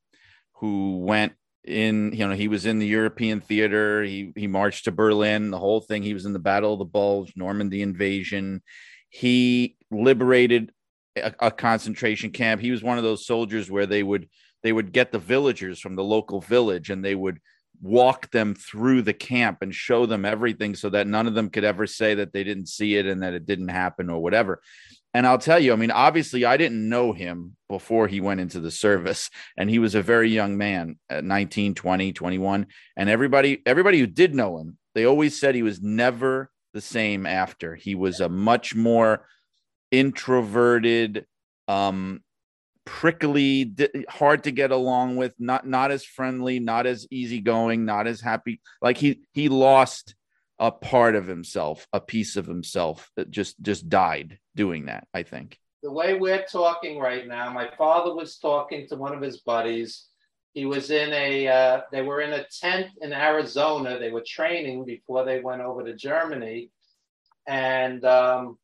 [0.54, 1.32] who went
[1.64, 4.02] in, you know, he was in the European theater.
[4.02, 6.02] He he marched to Berlin, the whole thing.
[6.02, 8.62] He was in the Battle of the Bulge, Normandy invasion.
[9.10, 10.72] He liberated
[11.16, 12.60] a, a concentration camp.
[12.60, 14.28] He was one of those soldiers where they would
[14.62, 17.38] they would get the villagers from the local village and they would
[17.80, 21.64] walk them through the camp and show them everything so that none of them could
[21.64, 24.60] ever say that they didn't see it and that it didn't happen or whatever.
[25.14, 28.60] And I'll tell you, I mean, obviously, I didn't know him before he went into
[28.60, 32.66] the service, and he was a very young man at 19, 20, 21.
[32.96, 37.26] And everybody, everybody who did know him, they always said he was never the same
[37.26, 37.74] after.
[37.74, 39.26] He was a much more
[39.90, 41.24] introverted,
[41.66, 42.20] um,
[42.84, 43.74] prickly,
[44.08, 48.60] hard to get along with, not not as friendly, not as easygoing, not as happy.
[48.82, 50.14] Like he he lost
[50.58, 55.22] a part of himself, a piece of himself that just just died doing that, I
[55.22, 55.58] think.
[55.82, 60.06] The way we're talking right now, my father was talking to one of his buddies.
[60.52, 63.98] He was in a, uh, they were in a tent in Arizona.
[63.98, 66.70] They were training before they went over to Germany.
[67.46, 68.58] And um,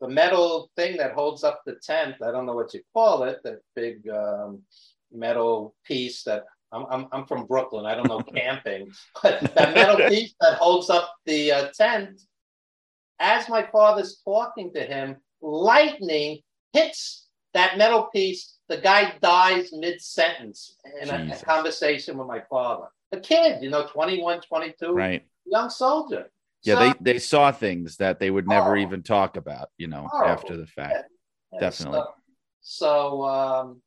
[0.00, 3.40] the metal thing that holds up the tent, I don't know what you call it,
[3.44, 4.62] that big um,
[5.12, 7.86] metal piece that I'm, I'm, I'm from Brooklyn.
[7.86, 8.90] I don't know camping,
[9.22, 12.20] but that metal piece that holds up the uh, tent,
[13.20, 16.40] as my father's talking to him, lightning
[16.72, 18.58] hits that metal piece.
[18.68, 22.86] The guy dies mid sentence in a, a, conversation with my father.
[23.12, 25.24] A kid, you know, 21, 22, Right.
[25.44, 26.30] young soldier.
[26.62, 28.80] Yeah, So- they they saw things that they would never Oh.
[28.80, 30.32] even talk about, you know, Horrible.
[30.32, 31.10] after the fact.
[31.52, 32.00] Yeah, definitely.
[32.62, 33.82] So, so um,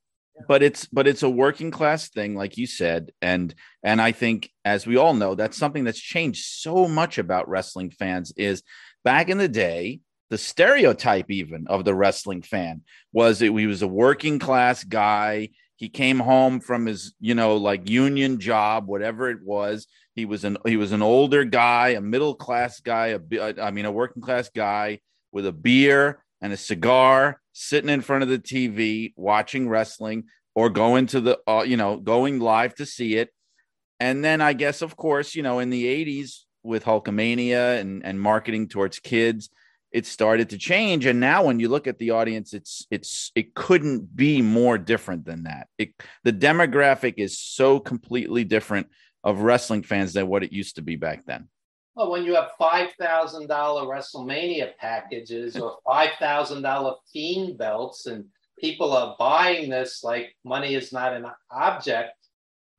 [0.48, 4.50] But it's but it's a working class thing, like you said, and and I think
[4.64, 8.34] as we all know, that's something that's changed so much about wrestling fans.
[8.38, 8.64] Is
[9.04, 12.82] back in the day, the stereotype even of the wrestling fan
[13.14, 15.50] was that he was a working class guy.
[15.76, 19.88] He came home from his, you know, like union job, whatever it was.
[20.16, 23.86] He was an he was an older guy, a middle class guy, a, I mean,
[23.86, 25.00] a working class guy
[25.32, 30.70] with a beer and a cigar, sitting in front of the TV watching wrestling or
[30.70, 33.30] going to the, uh, you know, going live to see it.
[34.00, 38.22] And then I guess, of course, you know, in the 80s with Hulkamania and, and
[38.22, 39.50] marketing towards kids,
[39.92, 41.08] it started to change.
[41.08, 45.26] And now when you look at the audience, it's it's it couldn't be more different
[45.26, 45.68] than that.
[45.78, 45.94] It
[46.24, 48.88] the demographic is so completely different
[49.24, 51.48] of wrestling fans than what it used to be back then.
[51.98, 58.06] Well, when you have five thousand dollar WrestleMania packages or five thousand dollar Fiend belts,
[58.06, 58.26] and
[58.60, 62.14] people are buying this like money is not an object,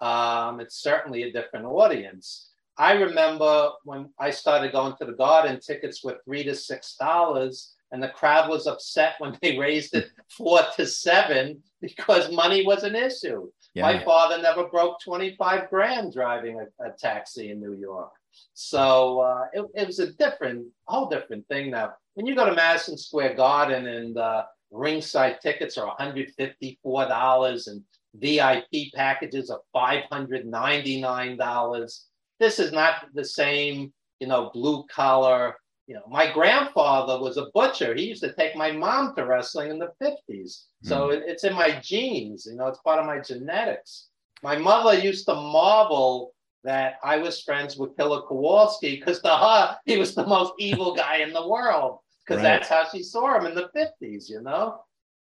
[0.00, 2.50] um, it's certainly a different audience.
[2.78, 7.74] I remember when I started going to the Garden, tickets were three to six dollars,
[7.90, 12.84] and the crowd was upset when they raised it four to seven because money was
[12.84, 13.50] an issue.
[13.74, 18.12] My father never broke 25 grand driving a, a taxi in New York.
[18.54, 21.92] So uh, it, it was a different, whole different thing now.
[22.14, 27.82] When you go to Madison Square Garden and uh, ringside tickets are $154 and
[28.14, 32.00] VIP packages are $599,
[32.40, 35.54] this is not the same, you know, blue collar.
[35.86, 37.94] You know, my grandfather was a butcher.
[37.94, 40.64] He used to take my mom to wrestling in the 50s.
[40.82, 44.08] So it, it's in my genes, you know, it's part of my genetics.
[44.42, 49.76] My mother used to marvel that I was friends with Killer Kowalski because to her,
[49.84, 52.60] he was the most evil guy in the world because Right.
[52.60, 54.80] that's how she saw him in the 50s, you know?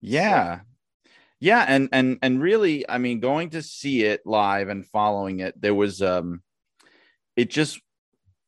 [0.02, 0.62] Yeah.
[1.40, 5.60] Yeah, and and and really, I mean, going to see it live and following it,
[5.62, 6.42] there was um
[7.36, 7.80] it just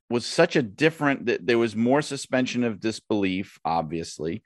[0.09, 4.41] was such a different that there was more suspension of disbelief, obviously.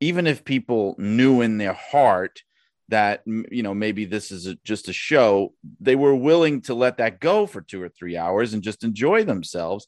[0.00, 2.42] Even if people knew in their heart
[2.88, 6.98] that you know maybe this is a, just a show, they were willing to let
[6.98, 9.86] that go for 2 or 3 hours and just enjoy themselves.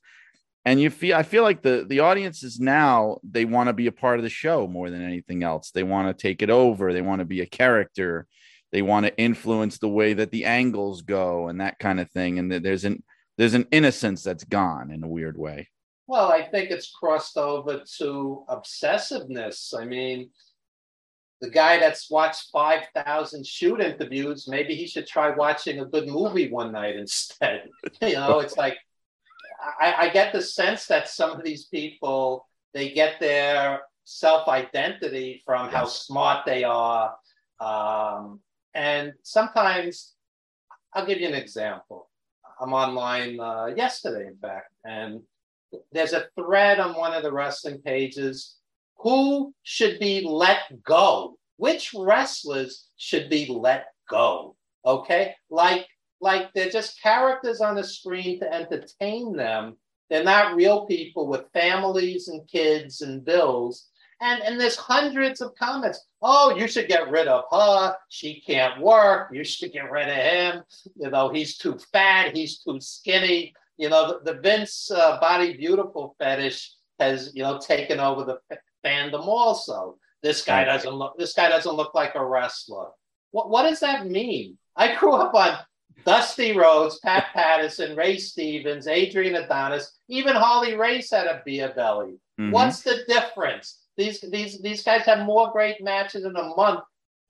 [0.65, 3.87] And you feel I feel like the the audience is now they want to be
[3.87, 5.71] a part of the show more than anything else.
[5.71, 6.93] They want to take it over.
[6.93, 8.27] They want to be a character.
[8.73, 12.39] They want to influence the way that the angles go and that kind of thing.
[12.39, 13.03] And there's an
[13.39, 15.69] there's an innocence that's gone in a weird way.
[16.09, 19.75] Well, I think it's crossed over to obsessiveness.
[19.79, 20.31] I mean,
[21.41, 26.51] the guy that's watched 5,000 shoot interviews, maybe he should try watching a good movie
[26.51, 27.69] one night instead.
[28.03, 28.79] you know, it's like,
[29.81, 35.43] I, I get the sense that some of these people, they get their self identity
[35.45, 37.15] from how smart they are.
[37.61, 38.41] Um,
[38.75, 40.15] and sometimes,
[40.93, 42.09] I'll give you an example.
[42.61, 45.21] I'm online uh, yesterday, in fact, and
[45.93, 48.57] there's a thread on one of the wrestling pages.
[48.99, 51.39] Who should be let go?
[51.57, 54.57] Which wrestlers should be let go?
[54.85, 55.87] Okay, like
[56.21, 59.77] like they're just characters on the screen to entertain them.
[60.09, 63.89] They're not real people with families and kids and bills.
[64.21, 66.03] And and there's hundreds of comments.
[66.23, 67.97] Oh, you should get rid of her.
[68.09, 69.29] She can't work.
[69.33, 70.63] You should get rid of him.
[70.97, 72.35] You know, he's too fat.
[72.35, 73.53] He's too skinny.
[73.77, 78.59] You know, the, the Vince uh, body beautiful fetish has you know taken over the
[78.87, 79.99] f- fandom also.
[80.23, 81.17] This guy doesn't look.
[81.19, 82.89] This guy doesn't look like a wrestler.
[83.31, 84.59] What What does that mean?
[84.75, 85.59] I grew up on
[86.05, 89.99] Dusty Rhodes, Pat Patterson, Ray Stevens, Adrian Adonis.
[90.09, 92.19] Even Harley Race had a beer belly.
[92.41, 92.53] Mhm.
[92.53, 93.81] What's the difference?
[93.97, 96.81] These these these guys have more great matches in a month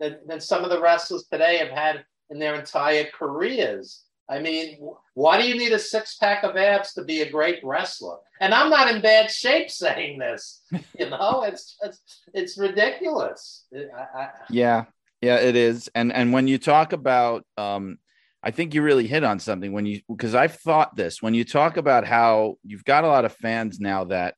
[0.01, 4.05] than, than some of the wrestlers today have had in their entire careers.
[4.29, 4.79] I mean,
[5.15, 8.19] why do you need a six pack of abs to be a great wrestler?
[8.41, 10.62] And I'm not in bad shape saying this.
[10.99, 12.01] You know, it's it's,
[12.35, 13.67] it's ridiculous.
[13.75, 14.85] I, I, Yeah,
[15.21, 15.89] yeah, it is.
[15.95, 17.99] And and when you talk about, um,
[18.43, 21.45] I think you really hit on something when you because I've thought this when you
[21.45, 24.35] talk about how you've got a lot of fans now that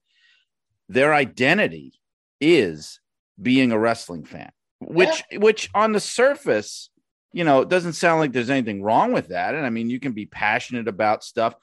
[0.88, 1.92] their identity
[2.40, 3.01] is
[3.40, 6.90] being a wrestling fan, which which on the surface,
[7.32, 9.54] you know, it doesn't sound like there's anything wrong with that.
[9.54, 11.54] And I mean, you can be passionate about stuff,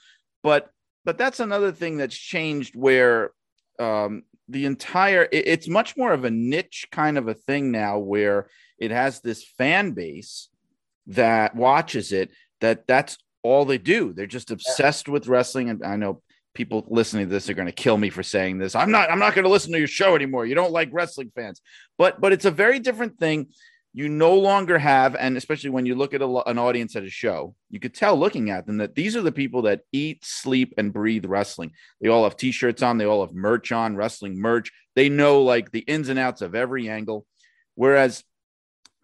[0.44, 0.70] but
[1.04, 3.32] but that's another thing that's changed where
[3.80, 7.98] um the entire it- it's much more of a niche kind of a thing now
[8.00, 8.48] where
[8.80, 10.50] it has this fan base
[11.08, 14.12] that watches it that that's all they do.
[14.14, 15.70] They're just obsessed with wrestling.
[15.70, 16.22] And i know
[16.56, 18.76] people listening to this are going to kill me for saying this.
[18.76, 20.46] I'm not i'm not going to listen to your show anymore.
[20.46, 21.62] You don't like wrestling fans.
[21.98, 23.48] But but it's a very different thing
[23.98, 27.10] you no longer have and especially when you look at a, an audience at a
[27.10, 30.74] show you could tell looking at them that these are the people that eat sleep
[30.78, 31.72] and breathe wrestling.
[32.02, 32.98] They all have t-shirts on.
[32.98, 34.72] They all have merch on wrestling merch.
[34.96, 37.26] They know like the ins and outs of every angle.
[37.76, 38.24] Whereas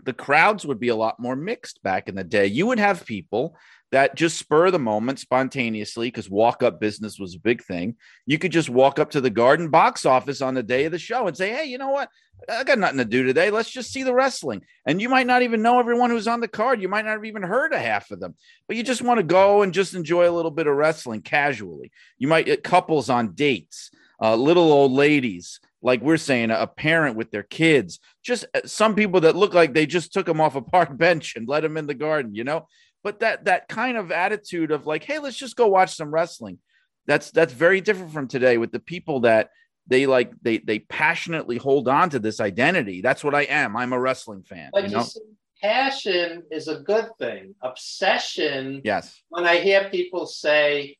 [0.04, 2.48] the crowds would be a lot more mixed back in the day.
[2.48, 3.58] You would have people
[3.92, 8.38] that just spur the moment spontaneously because walk up business was a big thing you
[8.38, 11.28] could just walk up to the garden box office on the day of the show
[11.28, 12.10] and say hey you know what
[12.50, 13.50] I got nothing to do today.
[13.50, 14.62] Let's just see the wrestling.
[14.86, 16.82] And you might not even know everyone who's on the card.
[16.82, 18.36] You might not have even heard a half of them,
[18.68, 21.92] but you just want to go and just enjoy a little bit of wrestling casually.
[22.18, 27.16] You might get couples on dates, uh, little old ladies, like we're saying, a parent
[27.16, 30.56] with their kids, just uh, some people that look like they just took them off
[30.56, 32.68] a park bench and let them in the garden, you know?
[33.04, 36.60] But that that kind of attitude of like, hey, let's just go watch some wrestling.
[37.08, 39.50] That's that's very different from today with the people that
[39.88, 43.02] they like they they passionately hold on to this identity.
[43.02, 43.76] That's what I am.
[43.76, 44.70] I'm a wrestling fan.
[44.72, 45.20] but you you see,
[45.62, 47.56] passion is a good thing.
[47.62, 49.20] Obsession Yes.
[49.30, 50.98] when I hear people say,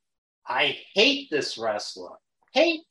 [0.48, 2.18] I hate this wrestler,
[2.54, 2.82] hate.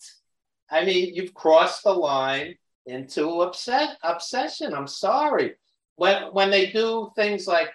[0.70, 2.54] I mean, you've crossed the line
[2.86, 4.72] into upset obsession.
[4.72, 5.54] I'm sorry.
[5.96, 7.70] When when they do things like,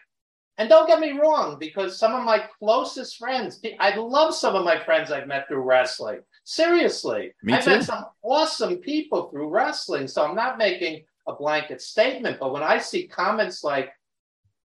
[0.58, 4.64] and don't get me wrong, because some of my closest friends, I love some of
[4.64, 6.22] my friends I've met through wrestling.
[6.46, 7.34] Seriously.
[7.44, 7.72] Me I've too.
[7.72, 10.08] met some awesome people through wrestling.
[10.08, 13.92] So I'm not making a blanket statement, but when I see comments like,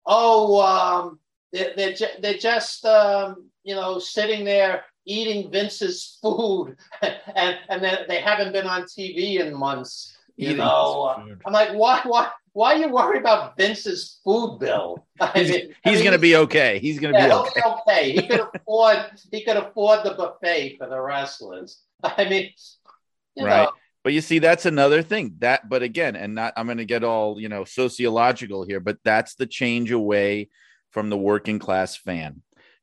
[0.04, 1.18] oh, um,
[1.52, 7.82] they're, they're, ju- they're just, um, you know, sitting there eating Vince's food and, and
[7.82, 10.14] they, they haven't been on TV in months.
[10.36, 11.38] You Eating know, his.
[11.46, 15.06] I'm like, why, why, why are you worried about Vince's food bill?
[15.20, 16.78] I He's, mean- I he's mean, gonna be okay.
[16.78, 17.50] He's gonna yeah, be okay.
[17.54, 18.12] be okay.
[18.12, 18.98] He could afford,
[19.30, 21.80] he could afford the buffet for the wrestlers.
[22.02, 22.50] I mean,
[23.36, 23.64] you Right.
[23.64, 23.72] know,
[24.04, 25.34] But you see, that's another thing.
[25.38, 29.34] That, but again, and not I'm gonna get all you know sociological here, but that's
[29.34, 30.48] the change away
[30.90, 32.42] from the working class fan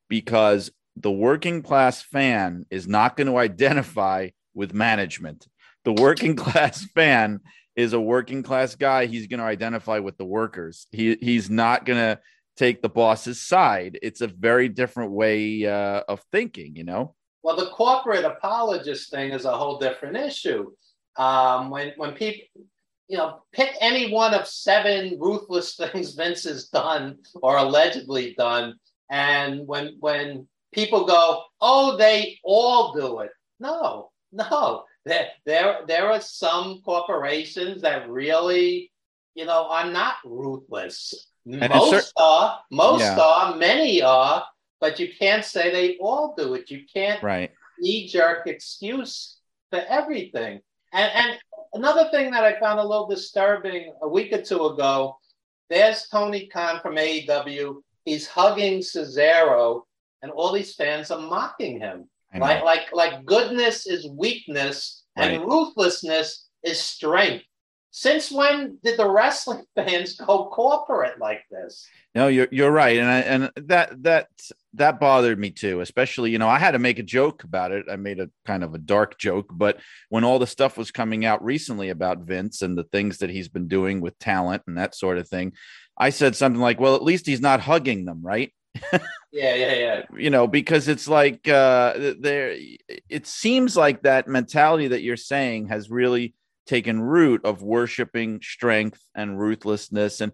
[0.09, 5.45] because the working class fan is not going to identify with management.
[5.83, 7.41] The working class fan
[7.75, 9.05] is a working class guy.
[9.05, 10.87] He's going to identify with the workers.
[10.91, 12.19] He he's not going to
[12.55, 13.99] take the boss's side.
[14.01, 17.15] It's a very different way uh, of thinking, you know.
[17.43, 20.71] Well, the corporate apologist thing is a whole different issue.
[21.17, 22.47] Um, when when people,
[23.07, 28.75] you know, pick any one of seven ruthless things Vince has done or allegedly done,
[29.11, 36.11] and when when people go, "Oh, they all do it," no, no, there there there
[36.11, 38.91] are some corporations that really,
[39.35, 41.13] you know, are not ruthless.
[41.45, 43.19] it's Most are, most Yeah.
[43.19, 44.43] are, many are,
[44.79, 46.71] but you can't say they all do it.
[46.71, 47.51] You can't Right.
[47.79, 49.37] knee jerk excuse
[49.69, 50.61] for everything.
[50.91, 51.39] And, and
[51.73, 55.19] another thing that I found a little disturbing a week or two ago,
[55.69, 57.81] there's Tony Khan from AEW.
[58.05, 59.83] He's hugging Cesaro,
[60.21, 62.09] and all these fans are mocking him.
[62.37, 67.45] Like, like, like goodness is weakness and ruthlessness is strength.
[67.91, 71.87] Since when did the wrestling fans go corporate like this?
[72.13, 74.27] No, you're you're right, and I, and that that
[74.73, 75.81] that bothered me too.
[75.81, 77.85] Especially, you know, I had to make a joke about it.
[77.89, 81.25] I made a kind of a dark joke, but when all the stuff was coming
[81.25, 84.95] out recently about Vince and the things that he's been doing with talent and that
[84.95, 85.53] sort of thing,
[85.97, 88.53] I said something like, "Well, at least he's not hugging them, right?"
[89.31, 90.01] Yeah, yeah, yeah.
[90.17, 92.55] you know because it's like uh there
[93.09, 99.01] it seems like that mentality that you're saying has really taken root of worshiping strength
[99.13, 100.31] and ruthlessness and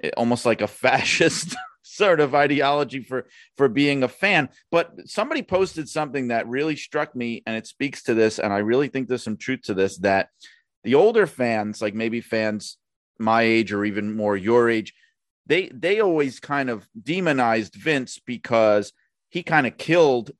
[0.00, 3.26] it- almost like a fascist sort of ideology for
[3.56, 8.02] for being a fan but somebody posted something that really struck me and it speaks
[8.02, 10.28] to this and i really think there's some truth to this that
[10.84, 12.76] the older fans like maybe fans
[13.18, 14.94] my age or even more your age
[15.46, 18.92] they they always kind of demonized vince because
[19.28, 20.30] he kind of killed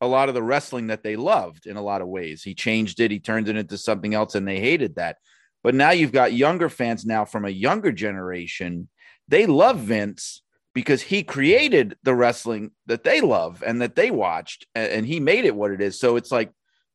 [0.00, 2.42] a lot of the wrestling that they loved in a lot of ways.
[2.42, 5.16] He changed it he turned it into something else and they hated that.
[5.62, 8.88] But now you've got younger fans now from a younger generation.
[9.28, 10.42] They love vince
[10.74, 15.44] because he created the wrestling that they love and that they watched and he made
[15.44, 15.98] it what it is.
[15.98, 16.52] So it's like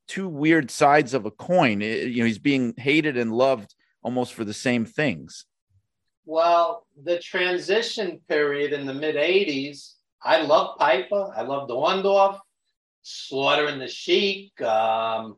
[0.08, 1.82] two weird sides of a coin.
[1.82, 5.46] It- you know he's being hated and loved almost for the same things
[6.26, 11.32] Well, the transition period in the mid 80s, I love Piper.
[11.36, 12.40] I love Orndorff,
[13.04, 15.38] Slaughter and the Sheik, um,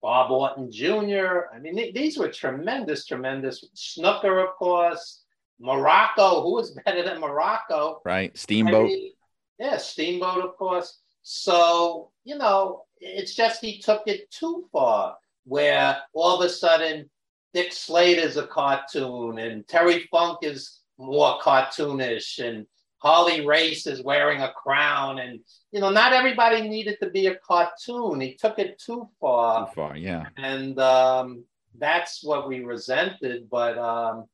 [0.00, 1.46] Bob Orton Jr.
[1.52, 3.64] I mean, th- these were tremendous, tremendous.
[3.74, 5.24] Snuka, of course.
[5.60, 6.42] Muraco.
[6.44, 7.98] Who was better than Muraco?
[8.04, 9.12] right I steamboat mean,
[9.58, 11.00] yeah, Steamboat, of course.
[11.22, 17.10] So, you know, it's just he took it too far, where all of a sudden
[17.54, 22.66] Dick Slade is a cartoon and Terry Funk is more cartoonish and
[22.98, 25.20] Harley Race is wearing a crown.
[25.20, 25.40] And,
[25.70, 28.20] you know, not everybody needed to be a cartoon.
[28.20, 31.44] He took it too far too far yeah and um,
[31.78, 33.48] that's what we resented.
[33.50, 34.24] But um,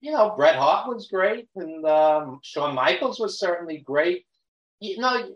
[0.00, 4.26] you know, Bret Hart was great, and um, Shawn Michaels was certainly great.
[4.80, 5.30] You know,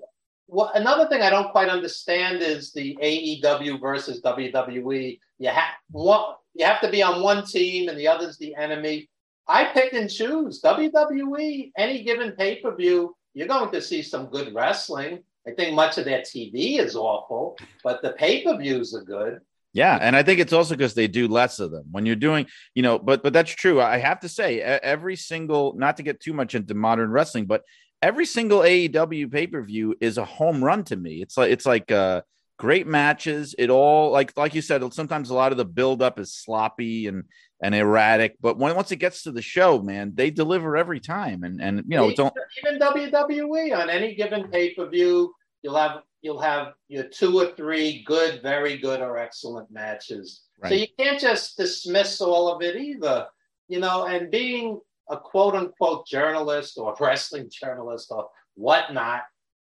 [0.47, 5.19] what another thing I don't quite understand is the AEW versus WWE.
[5.39, 9.09] You have one, you have to be on one team, and the other's the enemy.
[9.49, 10.61] I pick and choose.
[10.63, 15.23] WWE, any given pay per view, you're going to see some good wrestling.
[15.47, 19.41] I think much of their TV is awful, but the pay per views are good.
[19.73, 21.85] Yeah, and I think it's also because they do less of them.
[21.91, 23.81] When you're doing, you know, but but that's true.
[23.81, 27.63] I have to say, every single, not to get too much into modern wrestling, but
[28.03, 31.23] every single AEW pay per view is a home run to me.
[31.23, 32.23] It's like it's like uh,
[32.59, 33.55] great matches.
[33.59, 37.07] It all like like you said, sometimes a lot of the build up is sloppy
[37.07, 37.25] and
[37.63, 41.43] and erratic, but when once it gets to the show, man, they deliver every time.
[41.43, 45.77] And and you know, it's all, even WWE on any given pay per view, you'll
[45.77, 50.43] have you'll have your two or three good, very good, or excellent matches.
[50.67, 53.27] So you can't just dismiss all of it either,
[53.69, 54.07] you know.
[54.07, 59.23] And being a quote unquote journalist or wrestling journalist or whatnot,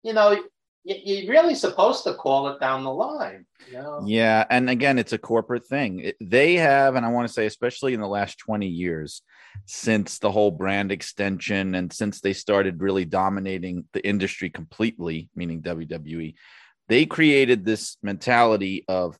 [0.02, 0.42] you know,
[0.88, 3.44] you're really supposed to call it down the line.
[3.66, 4.02] You know?
[4.06, 6.12] Yeah, and again, it's a corporate thing.
[6.20, 9.22] They have, and I want to say, especially in the last twenty years,
[9.66, 15.62] since the whole brand extension and since they started really dominating the industry completely, meaning
[15.62, 16.34] WWE,
[16.88, 19.18] they created this mentality of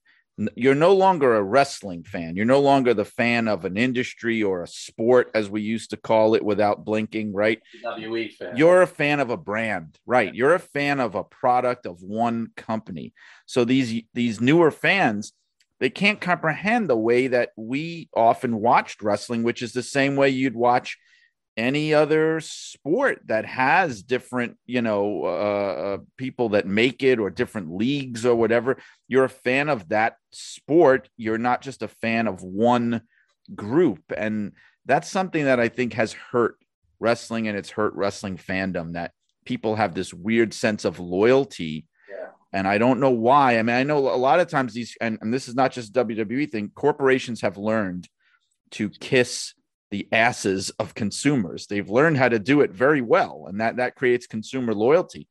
[0.54, 2.36] you're no longer a wrestling fan.
[2.36, 5.96] You're no longer the fan of an industry or a sport, as we used to
[5.96, 7.60] call it, without blinking, right?
[7.84, 8.56] WWE fan.
[8.56, 10.32] You're a fan of a brand, right?
[10.32, 13.14] You're a fan of a product of one company.
[13.46, 15.32] So these these newer fans,
[15.80, 20.28] they can't comprehend the way that we often watched wrestling, which is the same way
[20.28, 20.98] you'd watch
[21.58, 27.28] any other sport that has different, you know, uh, uh, people that make it or
[27.30, 28.78] different leagues or whatever.
[29.08, 31.10] You're a fan of that sport.
[31.16, 33.02] You're not just a fan of one
[33.54, 34.52] group, and
[34.86, 36.56] that's something that I think has hurt
[37.00, 39.12] wrestling and it's hurt wrestling fandom that
[39.44, 42.28] people have this weird sense of loyalty Yeah.
[42.52, 45.18] and i don't know why i mean i know a lot of times these and,
[45.20, 48.08] and this is not just a wwe thing corporations have learned
[48.72, 49.54] to kiss
[49.90, 53.94] the asses of consumers they've learned how to do it very well and that that
[53.94, 55.28] creates consumer loyalty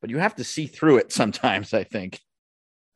[0.00, 2.20] but you have to see through it sometimes i think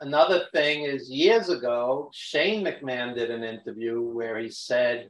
[0.04, 5.08] Another thing is years ago, Shane McMahon did an interview where he said,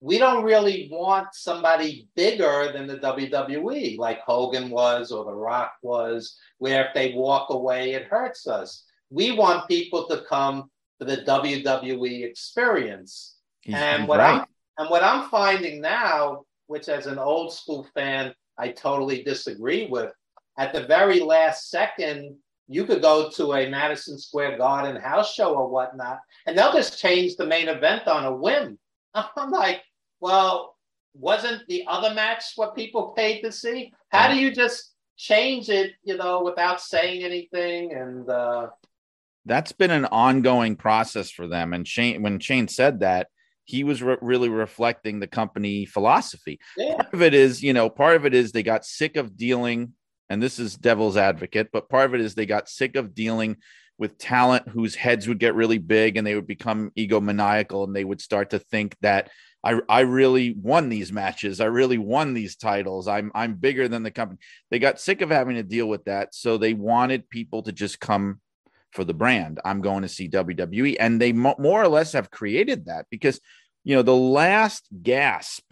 [0.00, 5.72] We don't really want somebody bigger than the WWE, like Hogan was or The Rock
[5.82, 8.84] was, where if they walk away, it hurts us.
[9.10, 13.36] We want people to come for the WWE experience.
[13.62, 14.46] He's, and what right I'm
[14.78, 20.12] and what I'm finding now, which as an old school fan, I totally disagree with,
[20.58, 22.36] at the very last second,
[22.68, 26.98] you could go to a Madison Square Garden house show or whatnot, and they'll just
[26.98, 28.78] change the main event on a whim.
[29.14, 29.82] I'm like,
[30.20, 30.76] well,
[31.14, 33.92] wasn't the other match what people paid to see?
[34.08, 37.92] How do you just change it, you know, without saying anything?
[37.92, 38.68] And uh,
[39.44, 41.72] that's been an ongoing process for them.
[41.72, 43.28] And Shane, when Shane said that,
[43.64, 46.58] he was re- really reflecting the company philosophy.
[46.76, 49.36] yeah, Part of it is, you know, part of it is they got sick of
[49.36, 49.92] dealing,
[50.28, 53.56] and this is devil's advocate, but part of it is they got sick of dealing
[53.98, 58.04] with talent whose heads would get really big and they would become egomaniacal and they
[58.04, 59.30] would start to think that
[59.62, 61.60] I, I really won these matches.
[61.60, 63.06] I really won these titles.
[63.06, 64.40] I'm I'm bigger than the company.
[64.70, 68.00] They got sick of having to deal with that, so they wanted people to just
[68.00, 68.40] come
[68.92, 69.60] for the brand.
[69.64, 73.40] I'm going to see WWE, and they mo- more or less have created that because
[73.84, 75.64] you know the last gasp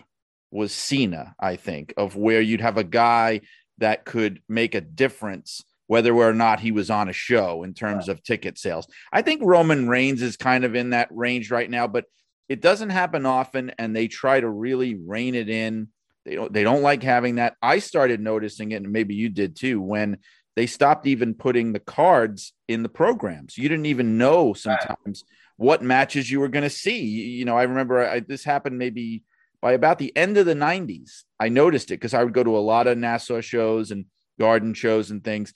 [0.50, 3.42] was Cena, I think, of where you'd have a guy
[3.78, 8.08] that could make a difference whether or not he was on a show in terms
[8.08, 8.86] of ticket sales.
[9.12, 12.04] I think Roman Reigns is kind of in that range right now, but
[12.48, 15.88] it doesn't happen often and they try to really rein it in.
[16.24, 17.56] They don't they don't like having that.
[17.60, 20.18] I started noticing it and maybe you did too when
[20.56, 23.56] they stopped even putting the cards in the programs.
[23.56, 25.24] You didn't even know sometimes
[25.56, 27.02] what matches you were going to see.
[27.02, 29.22] You know, I remember I, this happened maybe
[29.60, 31.22] by about the end of the 90s.
[31.38, 34.06] I noticed it because I would go to a lot of Nassau shows and
[34.38, 35.52] garden shows and things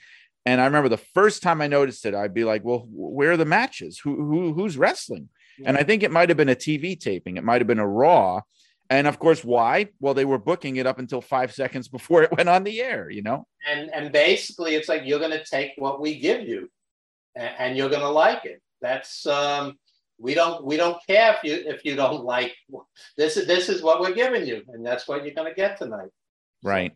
[0.47, 3.36] and I remember the first time I noticed it, I'd be like, "Well, where are
[3.36, 3.99] the matches?
[3.99, 5.28] Who, who who's wrestling?"
[5.59, 5.68] Yeah.
[5.68, 7.36] And I think it might have been a TV taping.
[7.36, 8.42] It might have been a Raw.
[8.91, 9.89] And of course, why?
[10.01, 13.11] Well, they were booking it up until five seconds before it went on the air.
[13.11, 13.47] You know.
[13.68, 16.68] And and basically, it's like you're going to take what we give you,
[17.35, 18.61] and, and you're going to like it.
[18.80, 19.78] That's um,
[20.18, 22.55] we don't we don't care if you if you don't like
[23.16, 25.78] this is this is what we're giving you, and that's what you're going to get
[25.78, 26.11] tonight.
[26.62, 26.93] Right.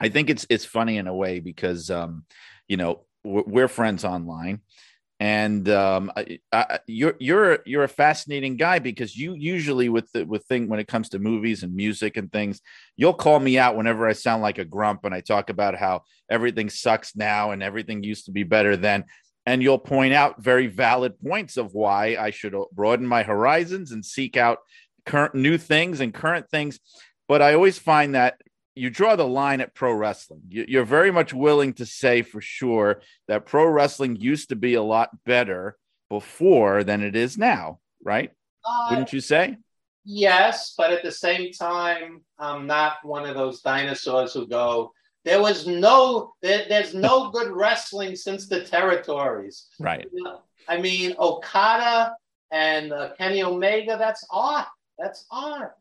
[0.00, 2.24] I think it's it's funny in a way because um,
[2.68, 4.60] you know we're friends online
[5.20, 10.24] and um, I, I, you're you're you're a fascinating guy because you usually with the,
[10.24, 12.60] with thing when it comes to movies and music and things,
[12.96, 16.02] you'll call me out whenever I sound like a grump and I talk about how
[16.30, 19.04] everything sucks now and everything used to be better then,
[19.44, 24.04] and you'll point out very valid points of why I should broaden my horizons and
[24.04, 24.58] seek out
[25.04, 26.78] current new things and current things.
[27.26, 28.40] But I always find that
[28.78, 30.42] you draw the line at pro wrestling.
[30.48, 34.82] You're very much willing to say for sure that pro wrestling used to be a
[34.82, 35.76] lot better
[36.08, 38.30] before than it is now, right?
[38.64, 39.56] Uh, Wouldn't you say?
[40.04, 44.92] Yes, but at the same time, I'm not one of those dinosaurs who go,
[45.24, 49.66] there was no, there, there's no good wrestling since the territories.
[49.78, 50.08] Right.
[50.68, 52.14] I mean, Okada
[52.50, 54.68] and uh, Kenny Omega, that's art.
[54.98, 55.74] That's art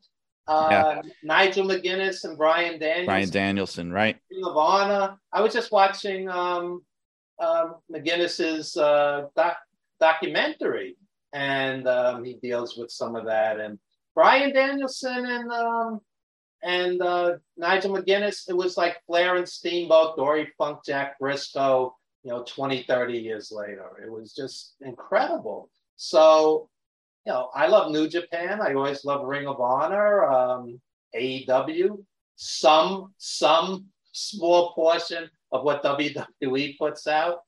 [0.49, 0.53] yeah.
[0.53, 3.05] Uh, Nigel McGuinness and Bryan Danielson.
[3.05, 4.17] Bryan Danielson, right?
[4.31, 5.17] Ring.
[5.33, 6.83] I was just watching um,
[7.39, 9.57] uh, McGuinness's uh, doc-
[9.99, 10.95] documentary,
[11.33, 13.59] and um, he deals with some of that.
[13.59, 13.79] And
[14.15, 16.01] Bryan Danielson and um,
[16.63, 21.91] and uh, Nigel McGuinness, it was like Flair and Steamboat, Dory Funk, Jack Brisco,
[22.23, 23.85] you know, 20, 30 years later.
[24.03, 25.69] It was just incredible.
[25.97, 26.69] So
[27.27, 28.61] you know, I love New Japan.
[28.61, 30.79] I always love Ring of Honor, um,
[31.13, 32.01] AEW.
[32.37, 37.39] Some some small portion of what WWE puts out,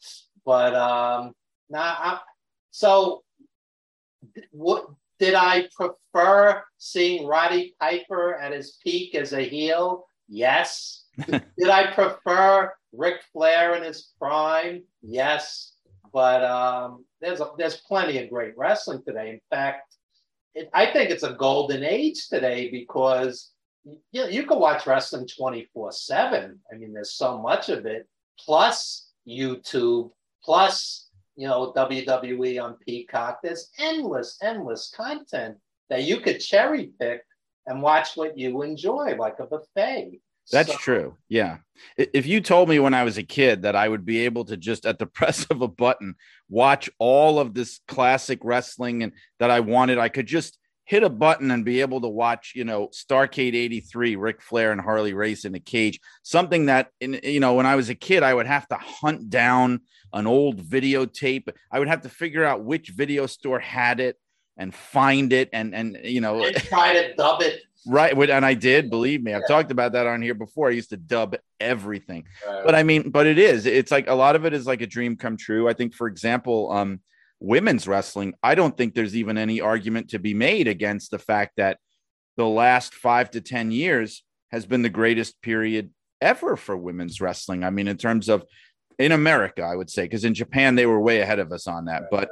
[0.46, 1.32] but um,
[1.70, 2.20] now
[2.72, 3.24] so
[4.52, 10.06] what did I prefer seeing Roddy Piper at his peak as a heel?
[10.28, 11.06] Yes.
[11.28, 14.84] did I prefer Ric Flair in his prime?
[15.02, 15.72] Yes.
[16.12, 19.32] But um, there's a, there's plenty of great wrestling today.
[19.32, 19.96] In fact,
[20.56, 23.52] it, I think it's a golden age today because
[24.12, 26.60] you, know, you can watch wrestling 24 7.
[26.72, 28.08] I mean, there's so much of it,
[28.40, 30.12] plus YouTube,
[30.44, 33.40] plus, you know, WWE on Peacock.
[33.44, 35.58] There's endless, endless content
[35.90, 37.24] that you could cherry pick
[37.68, 40.20] and watch what you enjoy, like a buffet.
[40.52, 41.18] That's so, true.
[41.28, 41.58] Yeah.
[41.98, 44.58] If you told me when I was a kid that I would be able to
[44.58, 46.16] just at the press of a button
[46.50, 50.58] watch all of this classic wrestling and that I wanted, I could just
[50.90, 54.82] hit a button and be able to watch, you know, Starcade 83, Ric Flair and
[54.82, 58.24] Harley Race in a cage, something that, in, you know, when I was a kid,
[58.24, 59.82] I would have to hunt down
[60.14, 61.48] an old videotape.
[61.72, 64.18] I would have to figure out which video store had it
[64.58, 68.14] and find it and, and, you know, and try to dub it Right.
[68.14, 69.34] And I did, believe me.
[69.34, 69.56] I've yeah.
[69.56, 70.70] talked about that on here before.
[70.70, 72.26] I used to dub everything.
[72.48, 72.64] Right.
[72.66, 73.66] But I mean, but it is.
[73.66, 75.70] It's like a lot of it is like a dream come true.
[75.70, 77.00] I think, for example, um,
[77.40, 81.54] women's wrestling, I don't think there's even any argument to be made against the fact
[81.58, 81.80] that
[82.38, 87.64] the last five to 10 years has been the greatest period ever for women's wrestling.
[87.64, 88.44] I mean, in terms of
[88.98, 91.86] in America, I would say, because in Japan, they were way ahead of us on
[91.86, 92.04] that.
[92.04, 92.12] Right.
[92.12, 92.30] But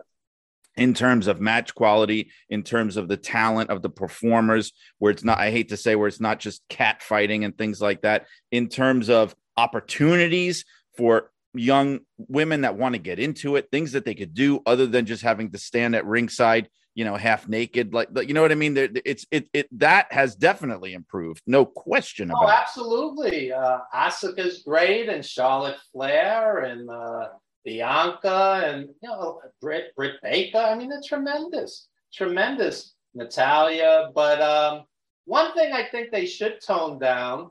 [0.78, 5.24] in terms of match quality, in terms of the talent of the performers, where it's
[5.24, 8.28] not, I hate to say, where it's not just cat fighting and things like that,
[8.52, 10.66] in terms of opportunities
[10.96, 14.86] for young women that want to get into it, things that they could do other
[14.86, 18.52] than just having to stand at ringside, you know, half naked, like, you know what
[18.52, 18.78] I mean?
[18.78, 21.42] It's, it, it, that has definitely improved.
[21.48, 23.52] No question about oh, absolutely.
[23.52, 27.30] Uh, Asuka's great and Charlotte Flair and, uh,
[27.68, 30.58] Bianca and you know Britt Britt Baker.
[30.58, 32.94] I mean, they're tremendous, tremendous.
[33.14, 34.84] Natalya, but um,
[35.26, 37.50] one thing I think they should tone down.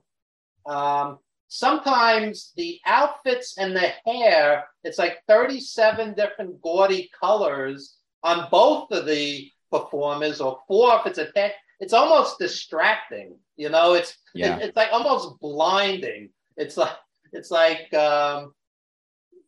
[0.65, 8.91] Um, sometimes the outfits and the hair, it's like 37 different gaudy colors on both
[8.93, 11.53] of the performers, or four if it's a tech.
[11.81, 13.95] It's almost distracting, you know.
[13.95, 14.57] It's Yeah.
[14.57, 16.31] it- it's like almost blinding.
[16.57, 16.97] It's like
[17.33, 18.55] it's like um,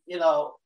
[0.05, 0.58] you know.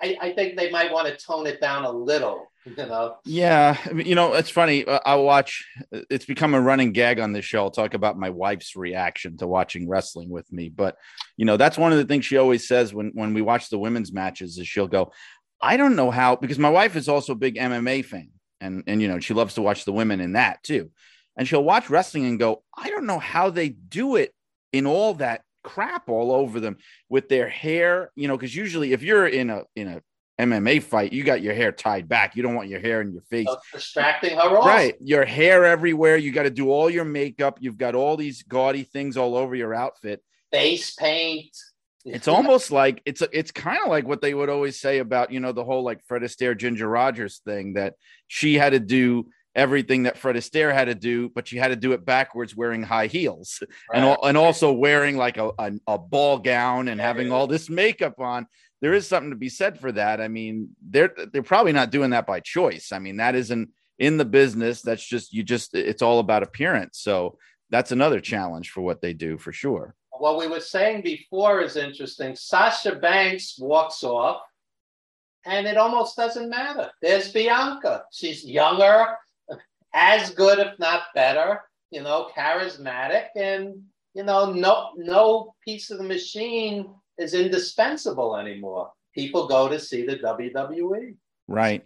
[0.00, 3.16] I, I think they might want to tone it down a little, you know.
[3.24, 4.84] Yeah, you know, it's funny.
[4.84, 5.66] uh, I watch.
[5.92, 7.64] It's become a running gag on this show.
[7.64, 10.68] I'll talk about my wife's reaction to watching wrestling with me.
[10.68, 10.96] But
[11.36, 13.78] you know, that's one of the things she always says when when we watch the
[13.78, 14.58] women's matches.
[14.58, 15.12] Is she'll go,
[15.60, 18.30] "I don't know how," because my wife is also a big MMA fan,
[18.60, 20.90] and and you know, she loves to watch the women in that too.
[21.36, 24.34] And she'll watch wrestling and go, "I don't know how they do it
[24.72, 26.76] in all that crap all over them
[27.08, 30.02] with their hair." You know, because usually if you're in a in a
[30.38, 32.36] MMA fight, you got your hair tied back.
[32.36, 33.48] You don't want your hair in your face.
[33.72, 34.66] Distracting her off.
[34.66, 34.94] Right.
[35.00, 36.16] Your hair everywhere.
[36.16, 37.58] You got to do all your makeup.
[37.60, 40.22] You've got all these gaudy things all over your outfit.
[40.52, 41.56] Face paint.
[42.04, 45.40] It's almost like it's it's kind of like what they would always say about, you
[45.40, 47.94] know, the whole like Fred Astaire Ginger Rogers thing that
[48.28, 51.76] she had to do everything that Fred Astaire had to do, but she had to
[51.76, 53.62] do it backwards wearing high heels
[53.94, 58.20] and and also wearing like a, a, a ball gown and having all this makeup
[58.20, 58.46] on.
[58.80, 60.20] There is something to be said for that.
[60.20, 62.92] I mean, they're they're probably not doing that by choice.
[62.92, 64.82] I mean, that isn't in the business.
[64.82, 66.98] That's just you just it's all about appearance.
[66.98, 67.38] So
[67.70, 69.94] that's another challenge for what they do for sure.
[70.12, 72.34] what we were saying before is interesting.
[72.34, 74.40] Sasha Banks walks off,
[75.44, 76.90] and it almost doesn't matter.
[77.02, 78.04] There's Bianca.
[78.12, 79.16] She's younger,
[79.94, 81.62] as good, if not better.
[81.90, 83.82] You know, charismatic, and
[84.14, 88.90] you know, no no piece of the machine is indispensable anymore.
[89.14, 90.16] People go to see the.
[90.16, 91.16] WWE.
[91.46, 91.84] Right.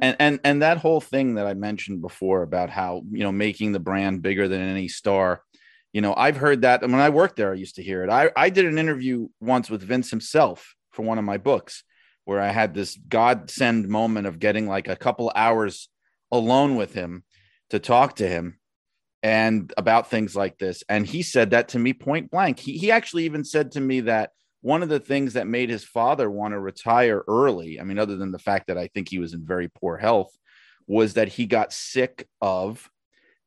[0.00, 3.72] And and and that whole thing that I mentioned before about how, you know, making
[3.72, 5.42] the brand bigger than any star.
[5.92, 8.10] You know, I've heard that and when I worked there, I used to hear it.
[8.10, 11.84] I, I did an interview once with Vince himself for one of my books
[12.24, 15.88] where I had this godsend moment of getting like a couple hours
[16.32, 17.22] alone with him
[17.74, 18.58] to talk to him
[19.22, 20.84] and about things like this.
[20.88, 22.60] And he said that to me point blank.
[22.60, 25.84] He, he actually even said to me that one of the things that made his
[25.84, 29.18] father want to retire early, I mean, other than the fact that I think he
[29.18, 30.30] was in very poor health,
[30.86, 32.88] was that he got sick of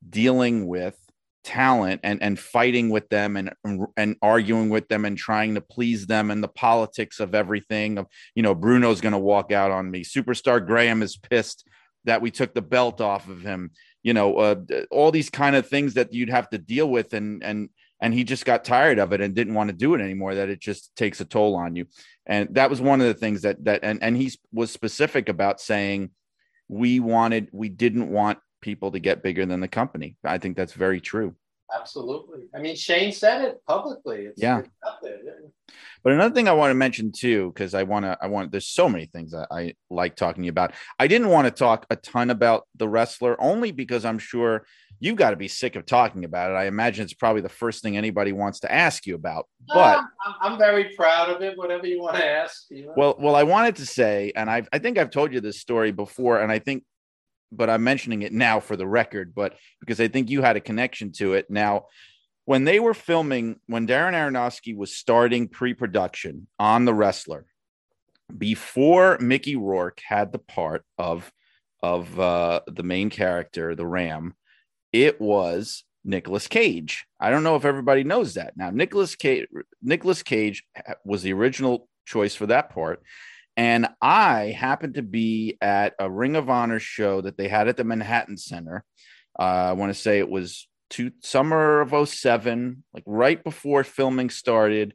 [0.08, 1.00] dealing with
[1.44, 3.54] talent and and fighting with them and
[3.96, 8.06] and arguing with them and trying to please them and the politics of everything of
[8.36, 11.66] you know Bruno's going to walk out on me superstar Graham is pissed
[12.04, 13.72] that we took the belt off of him
[14.04, 14.56] you know uh,
[14.92, 17.70] all these kind of things that you'd have to deal with and and
[18.00, 20.50] and he just got tired of it and didn't want to do it anymore that
[20.50, 21.88] it just takes a toll on you.
[22.26, 25.60] And that was one of the things that that and and he was specific about
[25.60, 26.12] saying
[26.68, 30.16] we wanted we didn't want people to get bigger than the company.
[30.24, 31.36] I think that's very true
[31.76, 32.46] Absolutely.
[32.56, 34.26] I mean, Shane said it publicly.
[34.26, 34.62] It's Yeah.
[36.04, 38.68] but another thing i want to mention too because i want to i want there's
[38.68, 42.30] so many things that i like talking about i didn't want to talk a ton
[42.30, 44.66] about the wrestler only because i'm sure
[45.02, 47.84] you've got to be sick of talking about it i imagine it's probably the first
[47.84, 51.58] thing anybody wants to ask you about but Ah, I'm, I'm very proud of it.
[51.58, 52.68] Whatever you want to ask.
[52.70, 52.94] You know?
[52.96, 55.92] Well, well, I wanted to say, and I I think I've told you this story
[55.92, 56.84] before, and I think,
[57.52, 60.62] but I'm mentioning it now for the record, but because I think you had a
[60.62, 61.50] connection to it.
[61.50, 61.86] Now,
[62.46, 67.46] when they were filming, when Darren Aronofsky was starting pre-production on The Wrestler,
[68.36, 71.32] before Mickey Rourke had the part of
[71.84, 74.34] of uh, the main character, the Ram,
[74.92, 77.06] it was Nicolas Cage.
[77.20, 78.58] I don't know if everybody knows that.
[78.58, 79.48] Now, Nicolas Cage,
[79.82, 80.64] Nicolas Cage
[81.06, 83.04] was the original choice for that part.
[83.58, 87.76] And I happened to be at a Ring of Honor show that they had at
[87.76, 88.86] the Manhattan Center.
[89.38, 94.30] Uh, I want to say it was two summer of 07, like right before filming
[94.30, 94.94] started.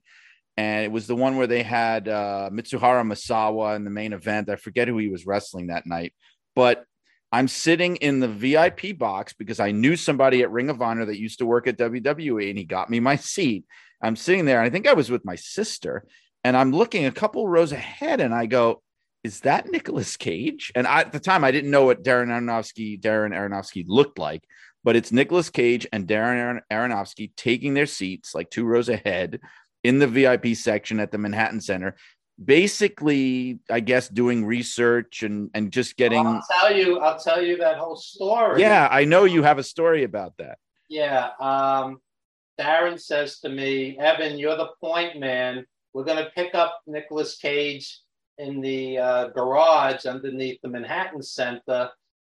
[0.56, 4.48] And it was the one where they had uh, Mitsuharu Misawa in the main event.
[4.48, 6.14] I forget who he was wrestling that night,
[6.54, 6.84] but
[7.32, 11.18] I'm sitting in the VIP box because I knew somebody at Ring of Honor that
[11.18, 13.64] used to work at WWE and he got me my seat.
[14.02, 14.58] I'm sitting there.
[14.58, 16.04] And I think I was with my sister
[16.45, 18.82] and I'm looking a couple rows ahead and I go,
[19.24, 20.72] is that Nicolas Cage?
[20.74, 24.43] And I, at the time, I didn't know what Darren Aronofsky, Darren Aronofsky looked like,
[24.82, 29.40] but it's Nicolas Cage and Darren Aron- Aronofsky taking their seats like two rows ahead
[29.84, 31.97] in the VIP section at the Manhattan Center.
[32.43, 36.26] Basically, I guess doing research and and just getting.
[36.26, 36.99] I'll tell you.
[36.99, 38.61] I'll tell you that whole story.
[38.61, 40.59] Yeah, I know you have a story about that.
[40.88, 41.28] Yeah.
[41.38, 41.99] Um,
[42.59, 45.66] Darren says to me, Evan, you're the point man.
[45.93, 48.01] We're going to pick up Nicolas Cage
[48.38, 51.90] in the uh, garage underneath the Manhattan Center.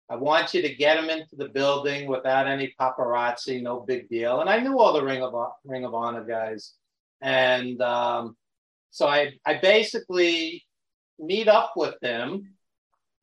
[0.10, 4.42] I want you to get him into the building without any paparazzi, no big deal.
[4.42, 5.34] And I knew all the Ring of
[5.64, 6.74] Ring of Honor guys,
[7.22, 8.36] and um,
[8.90, 10.66] so I I basically
[11.18, 12.56] meet up with him,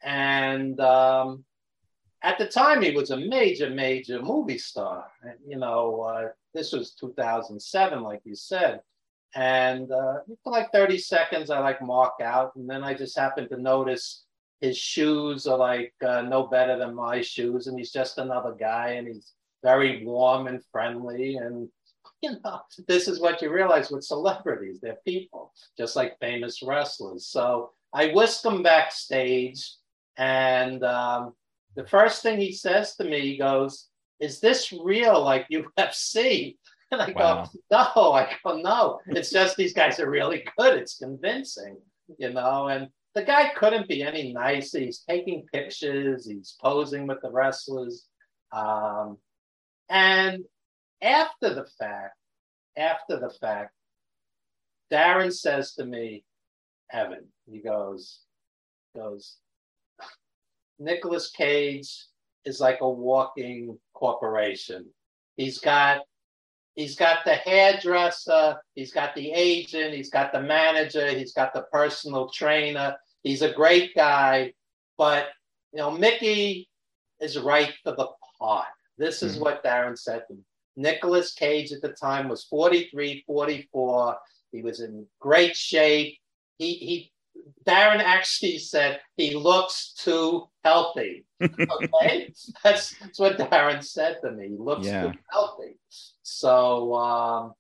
[0.03, 1.45] and um,
[2.23, 5.05] at the time he was a major major movie star.
[5.47, 8.81] You know, uh, this was 2007, like you said.
[9.35, 13.49] And uh, for like 30 seconds, I like mark out, and then I just happen
[13.51, 14.25] to notice
[14.61, 18.93] his shoes are like uh, no better than my shoes, and he's just another guy,
[18.93, 21.69] and he's very warm and friendly, and
[22.23, 24.81] you know, this is what you realize with celebrities.
[24.81, 27.27] They're people, just like famous wrestlers.
[27.27, 29.75] So I whisk him backstage,
[30.17, 31.35] and um,
[31.77, 36.57] the first thing he says to me, he goes, Is this real like UFC?
[36.93, 37.45] And I wow.
[37.45, 39.01] go, no, I go, no.
[39.09, 40.79] It's just these guys are really good.
[40.79, 41.77] It's convincing,
[42.17, 42.69] you know.
[42.69, 44.79] And the guy couldn't be any nicer.
[44.79, 48.07] He's taking pictures, he's posing with the wrestlers.
[48.53, 49.19] Um,
[49.91, 50.45] and
[51.03, 52.15] after the fact,
[52.77, 53.73] after the fact,
[54.91, 56.25] Darren says to me,
[56.91, 58.21] Evan, he goes,
[58.97, 59.37] goes,
[60.79, 62.07] Nicolas Cage
[62.45, 64.87] is like a walking corporation.
[65.37, 66.01] He's got
[66.79, 71.63] he's got the hairdresser, he's got the agent, he's got the manager, he's got the
[71.73, 72.97] personal trainer.
[73.25, 74.55] He's a great guy,
[74.97, 75.27] but
[75.73, 76.69] you know, Mickey
[77.21, 78.07] is right for the
[78.39, 78.69] part.
[78.97, 79.43] This is mm-hmm.
[79.43, 80.41] what Darren said to me.
[80.77, 84.17] Nicolas Cage at the time was 43, 44.
[84.53, 86.17] He was in great shape.
[86.59, 87.13] He he
[87.67, 91.25] Darren actually said he looks too healthy.
[91.41, 92.33] Okay,
[92.65, 94.49] that's, that's what Darren said to me.
[94.49, 95.03] He looks yeah.
[95.03, 95.77] too healthy.
[96.29, 97.55] So, um,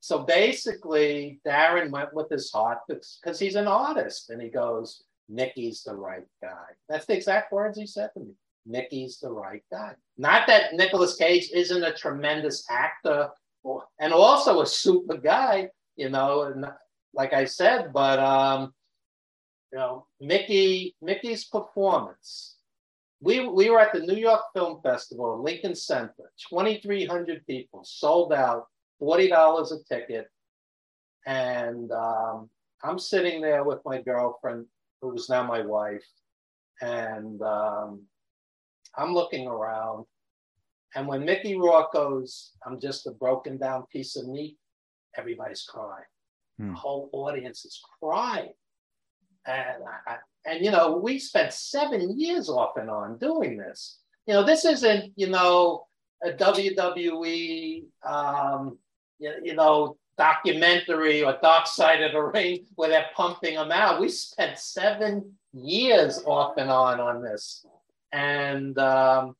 [0.00, 5.82] so basically, Darren went with his heart because he's an artist, and he goes, "Nicky's
[5.82, 8.34] the right guy." That's the exact words he said to me.
[8.68, 9.94] Mickey's the right guy.
[10.18, 13.30] Not that Nicolas Cage isn't a tremendous actor
[13.62, 16.66] or, and also a super guy, you know, and
[17.14, 18.74] like I said, but um,
[19.72, 22.57] you know, Mickey Mickey's performance.
[23.20, 28.66] We we were at the New York Film Festival, Lincoln Center, 2,300 people, sold out,
[28.98, 30.28] forty dollars a ticket,
[31.26, 32.48] and um,
[32.84, 34.66] I'm sitting there with my girlfriend,
[35.02, 36.06] who is now my wife,
[36.80, 38.02] and um,
[38.96, 40.04] I'm looking around,
[40.94, 44.56] and when Mickey Rourke goes, "I'm just a broken down piece of meat,"
[45.16, 46.04] everybody's crying.
[46.58, 46.68] Hmm.
[46.68, 48.52] The whole audience is crying.
[49.46, 49.82] And,
[50.46, 53.98] and you know, we spent seven years off and on doing this.
[54.26, 55.86] You know, this isn't, you know,
[56.22, 58.78] a WWE, um,
[59.18, 64.00] you, you know, documentary or Dark Side of the Ring where they're pumping them out.
[64.00, 67.64] We spent seven years off and on on this.
[68.12, 69.36] And um,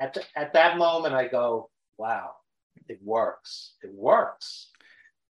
[0.00, 2.32] at, the, at that moment, I go, wow,
[2.88, 3.74] it works.
[3.82, 4.70] It works.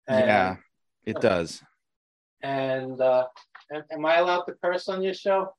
[0.08, 0.56] And, yeah,
[1.06, 1.62] it does.
[2.42, 3.28] And uh,
[3.92, 5.54] Am I allowed to curse on your show?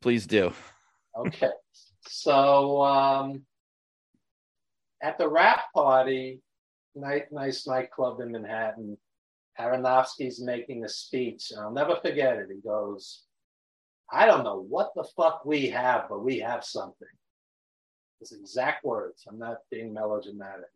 [0.00, 0.52] Please do.
[1.16, 1.50] Okay.
[2.08, 3.42] so um,
[5.02, 6.40] at the wrap party,
[6.94, 8.96] night, nice nightclub in Manhattan,
[9.58, 11.50] Aronofsky's making a speech.
[11.50, 12.48] And I'll never forget it.
[12.52, 13.24] He goes,
[14.10, 17.08] I don't know what the fuck we have, but we have something.
[18.18, 19.24] His exact words.
[19.28, 20.70] I'm not being melodramatic.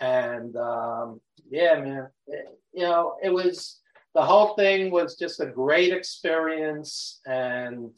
[0.00, 3.80] And um, yeah, man, it, you know, it was
[4.16, 7.20] the whole thing was just a great experience.
[7.26, 7.90] And,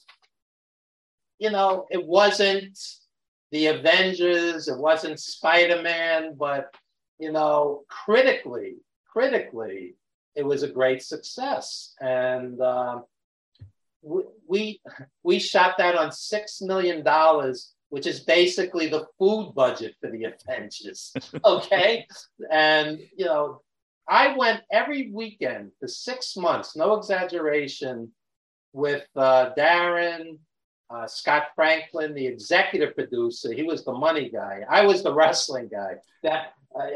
[1.38, 2.76] you know, it wasn't
[3.52, 6.74] the Avengers, it wasn't Spider Man, but,
[7.20, 9.94] you know, critically, critically,
[10.34, 11.94] it was a great success.
[12.00, 13.02] And uh,
[14.02, 14.80] we,
[15.22, 17.04] we shot that on $6 million
[17.90, 21.10] which is basically the food budget for the Avengers.
[21.42, 22.06] Okay.
[22.50, 23.62] and, you know,
[24.08, 28.10] I went every weekend for six months, no exaggeration,
[28.72, 30.38] with uh, Darren,
[30.90, 33.52] uh, Scott Franklin, the executive producer.
[33.52, 34.62] He was the money guy.
[34.68, 35.96] I was the wrestling guy.
[36.22, 36.86] That uh,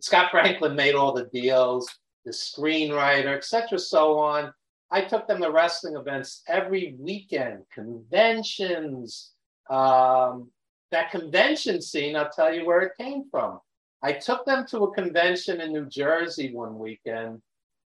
[0.00, 1.88] Scott Franklin made all the deals,
[2.24, 4.52] the screenwriter, etc., so on.
[4.90, 9.32] I took them to wrestling events every weekend, conventions.
[9.70, 10.50] Um,
[10.90, 13.58] that convention scene, I'll tell you where it came from.
[14.02, 17.40] I took them to a convention in New Jersey one weekend,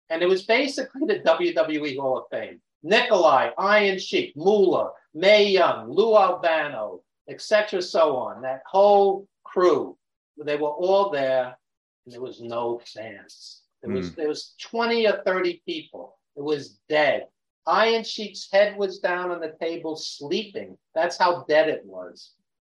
[0.09, 2.59] and it was basically the WWE Hall of Fame.
[2.83, 8.41] Nikolai, Iron Sheik, Moolah, Mae Young, Lou Albano, etc., so on.
[8.41, 9.97] That whole crew,
[10.43, 11.57] they were all there,
[12.05, 13.61] and there was no fans.
[13.81, 14.15] There was mm.
[14.15, 16.17] there was 20 or 30 people.
[16.35, 17.27] It was dead.
[17.65, 20.77] Iron Sheik's head was down on the table sleeping.
[20.95, 22.31] That's how dead it was.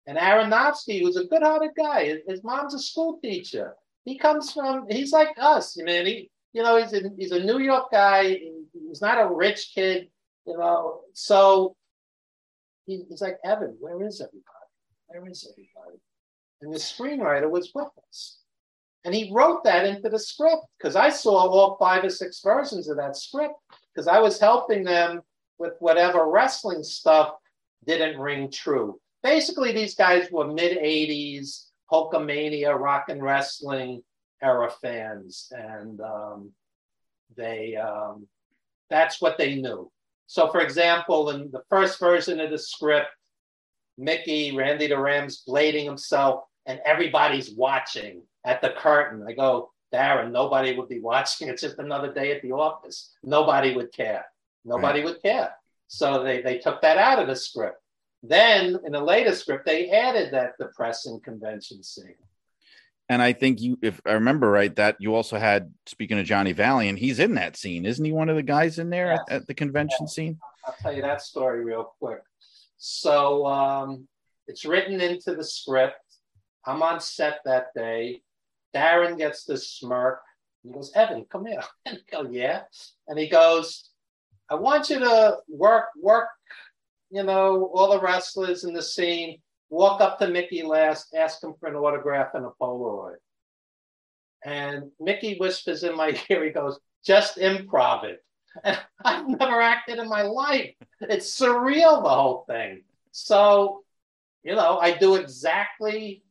[0.06, 2.06] And Aronofsky was a good-hearted guy.
[2.06, 3.74] His, his mom's a school teacher.
[4.04, 4.86] He comes from.
[4.90, 5.78] He's like us.
[5.80, 8.40] I mean, he, you know, he's a, he's a New York guy.
[8.72, 10.08] He's not a rich kid.
[10.44, 11.76] You know, so
[12.86, 13.76] he, he's like Evan.
[13.78, 14.46] Where is everybody?
[15.06, 16.00] Where is everybody?
[16.62, 18.38] And the screenwriter was with us.
[19.04, 22.88] And he wrote that into the script because I saw all five or six versions
[22.88, 23.54] of that script
[23.92, 25.22] because I was helping them
[25.58, 27.34] with whatever wrestling stuff
[27.84, 29.00] didn't ring true.
[29.22, 34.02] Basically, these guys were mid 80s, Hulkamania, rock and wrestling
[34.42, 35.52] era fans.
[35.52, 36.50] And um,
[37.36, 38.26] they, um,
[38.90, 39.90] that's what they knew.
[40.26, 43.08] So, for example, in the first version of the script,
[43.98, 49.24] Mickey, Randy the Ram's blading himself, and everybody's watching at the curtain.
[49.28, 51.48] I go, Darren, nobody would be watching.
[51.48, 53.12] It's just another day at the office.
[53.22, 54.24] Nobody would care.
[54.64, 55.04] Nobody right.
[55.04, 55.50] would care.
[55.88, 57.81] So they, they took that out of the script.
[58.22, 62.14] Then in a later script, they added that depressing convention scene.
[63.08, 66.52] And I think you, if I remember right, that you also had, speaking of Johnny
[66.52, 67.84] Valiant, he's in that scene.
[67.84, 69.20] Isn't he one of the guys in there yes.
[69.28, 70.14] at, at, the convention yes.
[70.14, 70.38] scene?
[70.64, 72.22] I'll tell you that story real quick.
[72.78, 74.08] So um,
[74.46, 75.96] it's written into the script.
[76.64, 78.22] I'm on set that day.
[78.74, 80.20] Darren gets this smirk.
[80.62, 81.62] He goes, Evan, come here.
[81.86, 82.62] And I go, yeah.
[83.08, 83.90] And he goes,
[84.48, 86.28] I want you to work, work,
[87.12, 89.38] you know, all the wrestlers in the scene,
[89.68, 93.16] walk up to Mickey last, ask him for an autograph and a Polaroid.
[94.44, 98.24] And Mickey whispers in my ear, he goes, just improv it.
[98.64, 100.74] And I've never acted in my life.
[101.02, 102.82] It's surreal, the whole thing.
[103.12, 103.82] So,
[104.42, 106.22] you know, I do exactly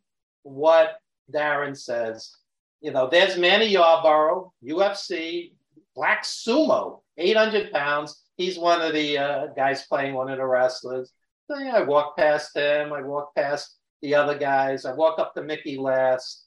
[0.42, 0.96] what
[1.32, 2.36] Darren says.
[2.82, 5.52] You know, there's Manny Yarbrough, UFC,
[5.94, 8.24] black sumo, 800 pounds.
[8.38, 11.12] He's one of the uh, guys playing one of the wrestlers.
[11.50, 12.94] So, yeah, I walk past him.
[12.94, 14.86] I walk past the other guys.
[14.86, 16.46] I walk up to Mickey last.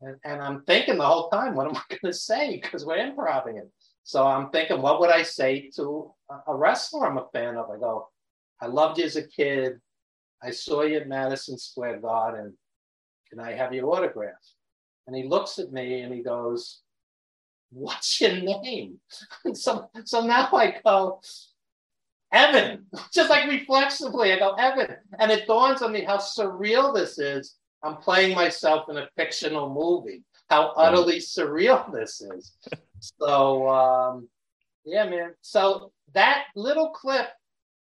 [0.00, 2.60] And, and I'm thinking the whole time, what am I going to say?
[2.60, 3.70] Because we're improvising it.
[4.04, 6.12] So I'm thinking, what would I say to
[6.46, 7.70] a wrestler I'm a fan of?
[7.70, 8.08] I go,
[8.60, 9.80] I loved you as a kid.
[10.42, 12.56] I saw you at Madison Square Garden.
[13.28, 14.34] Can I have your autograph?
[15.06, 16.82] And he looks at me and he goes,
[17.76, 18.98] What's your name?
[19.52, 21.20] so, so now I go,
[22.32, 24.96] Evan, just like reflexively, I go, Evan.
[25.18, 27.56] And it dawns on me how surreal this is.
[27.82, 32.52] I'm playing myself in a fictional movie, how utterly surreal this is.
[32.98, 34.28] so, um,
[34.86, 35.34] yeah, man.
[35.42, 37.28] So that little clip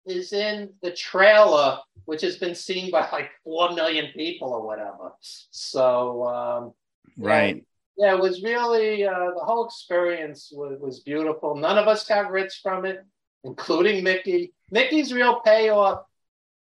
[0.07, 5.13] is in the trailer, which has been seen by like 4 million people or whatever.
[5.21, 6.73] So, um,
[7.19, 7.65] right.
[7.97, 11.55] Yeah, it was really, uh, the whole experience was, was beautiful.
[11.55, 13.05] None of us got rich from it,
[13.45, 14.55] including Mickey.
[14.71, 16.05] Mickey's real payoff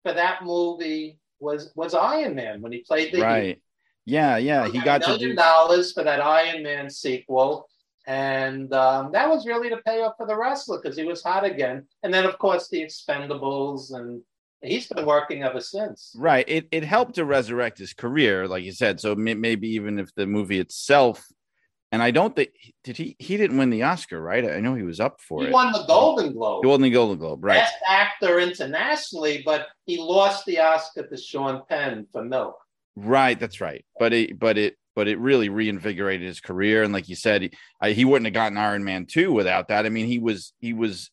[0.02, 3.62] for that movie was was Iron Man when he played the right.
[4.06, 7.68] Yeah, yeah, he got to do dollars for that Iron Man sequel,
[8.06, 11.86] and um, that was really the payoff for the wrestler because he was hot again.
[12.02, 14.22] And then, of course, the Expendables, and
[14.62, 16.14] he's been working ever since.
[16.16, 16.44] Right.
[16.48, 19.00] It it helped to resurrect his career, like you said.
[19.00, 21.26] So maybe even if the movie itself,
[21.92, 22.50] and I don't think
[22.84, 24.44] did he he didn't win the Oscar, right?
[24.44, 25.48] I know he was up for he it.
[25.48, 26.64] He won the Golden Globe.
[26.64, 27.58] He won the Golden Globe, right?
[27.58, 32.56] Best actor internationally, but he lost the Oscar to Sean Penn for Milk.
[32.96, 33.84] Right, that's right.
[33.98, 36.82] But it, but it, but it really reinvigorated his career.
[36.82, 37.50] And like you said, he,
[37.80, 39.86] I, he wouldn't have gotten Iron Man two without that.
[39.86, 41.10] I mean, he was he was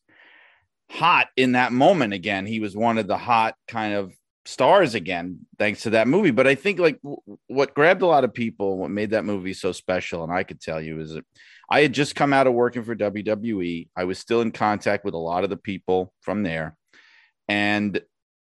[0.90, 2.46] hot in that moment again.
[2.46, 4.12] He was one of the hot kind of
[4.48, 6.30] stars again, thanks to that movie.
[6.30, 9.52] But I think like w- what grabbed a lot of people, what made that movie
[9.52, 11.24] so special, and I could tell you is that
[11.70, 13.88] I had just come out of working for WWE.
[13.94, 16.76] I was still in contact with a lot of the people from there,
[17.46, 18.00] and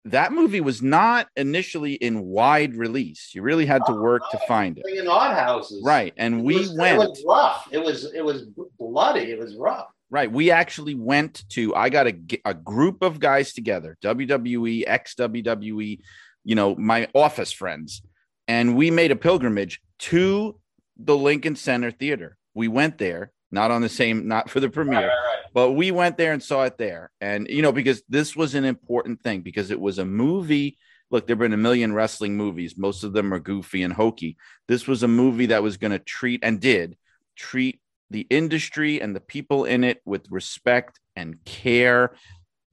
[0.04, 3.30] that movie was not initially in wide release.
[3.34, 4.84] You really had to work to find it.
[4.86, 6.12] In odd houses, right?
[6.16, 7.02] And we was, went.
[7.02, 7.68] It was rough.
[7.70, 8.44] It was it was
[8.78, 9.30] bloody.
[9.30, 9.88] It was rough.
[10.10, 10.30] Right.
[10.30, 11.74] We actually went to.
[11.74, 16.00] I got a a group of guys together, WWE, ex WWE,
[16.44, 18.02] you know, my office friends,
[18.46, 20.58] and we made a pilgrimage to
[20.96, 22.36] the Lincoln Center Theater.
[22.54, 25.00] We went there, not on the same, not for the premiere.
[25.00, 27.10] Right, right, right but we went there and saw it there.
[27.20, 30.78] And, you know, because this was an important thing because it was a movie.
[31.10, 32.76] Look, there have been a million wrestling movies.
[32.76, 34.36] Most of them are goofy and hokey.
[34.66, 36.96] This was a movie that was going to treat and did
[37.36, 37.80] treat
[38.10, 42.14] the industry and the people in it with respect and care,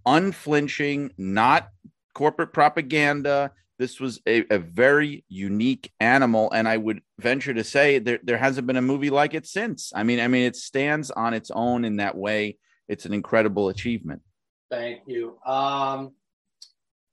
[0.05, 1.69] unflinching, not
[2.13, 3.51] corporate propaganda.
[3.77, 8.37] This was a, a very unique animal, and I would venture to say there, there
[8.37, 9.91] hasn't been a movie like it since.
[9.93, 12.57] I mean, I mean, it stands on its own in that way
[12.87, 14.21] it's an incredible achievement.
[14.69, 15.39] Thank you.
[15.45, 16.11] Um,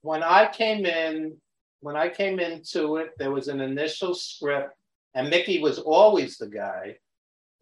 [0.01, 1.37] when I came in,
[1.81, 4.73] when I came into it, there was an initial script,
[5.15, 6.97] and Mickey was always the guy.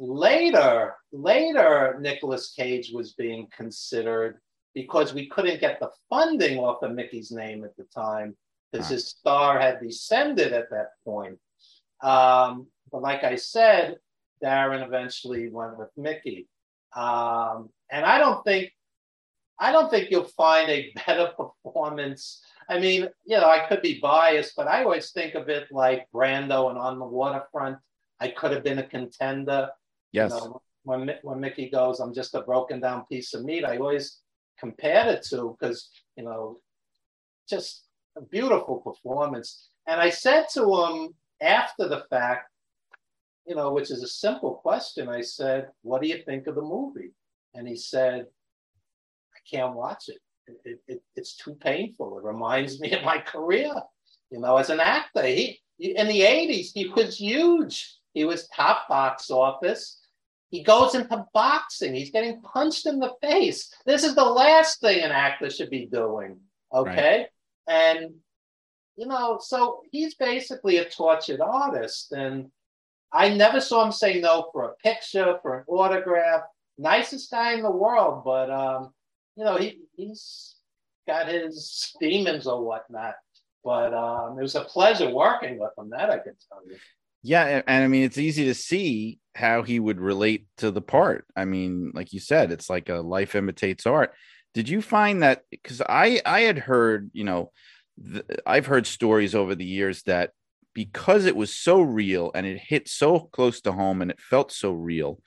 [0.04, 4.40] Later, later, Nicolas Cage was being considered
[4.74, 8.36] because we couldn't get the funding off of Mickey's name at the time
[8.72, 11.38] because his star had descended at that point.
[12.02, 13.98] Um, but like I said,
[14.44, 16.48] Darren eventually went with Mickey.
[16.96, 18.72] Um, and I don't think
[19.60, 22.44] I don't think you'll find a better performance.
[22.68, 26.08] I mean, you know, I could be biased, but I always think of it like
[26.12, 27.78] Brando and On the Waterfront.
[28.20, 29.70] I could have been a contender.
[30.12, 30.32] Yes.
[30.32, 33.66] You know, when when Mickey goes, I'm just a broken down piece of meat.
[33.66, 34.20] I always
[34.60, 36.60] compared it to because you know,
[37.50, 37.86] just
[38.18, 39.70] a beautiful performance.
[39.88, 42.50] And I said to him after the fact,
[43.46, 45.10] you know, which is a simple question.
[45.10, 47.12] I said, "What do you think of the movie?"
[47.54, 48.28] And he said,
[49.36, 50.20] "I can't watch it.
[50.66, 51.04] It, it.
[51.16, 52.18] It's too painful.
[52.18, 53.74] It reminds me of my career,
[54.30, 55.24] you know, as an actor.
[55.26, 57.98] He in the '80s, he was huge.
[58.14, 60.01] He was top box office.
[60.52, 61.96] He goes into boxing.
[61.96, 63.74] He's getting punched in the face.
[63.86, 66.40] This is the last thing an actor should be doing.
[66.74, 67.28] Okay.
[67.68, 67.96] Right.
[67.96, 68.16] And,
[68.98, 72.12] you know, so he's basically a tortured artist.
[72.12, 72.52] And
[73.14, 76.42] I never saw him say no for a picture, for an autograph.
[76.78, 78.24] Nicest guy in the world.
[78.26, 78.94] But, um,
[79.38, 80.56] you know, he, he's
[81.08, 83.16] got his demons or whatnot.
[83.64, 86.76] But um, it was a pleasure working with him, that I can tell you.
[87.24, 91.26] Yeah, and I mean it's easy to see how he would relate to the part.
[91.36, 94.14] I mean, like you said, it's like a life imitates art.
[94.54, 97.52] Did you find that because I I had heard, you know,
[98.04, 100.32] th- I've heard stories over the years that
[100.74, 104.52] because it was so real and it hit so close to home and it felt
[104.52, 105.22] so real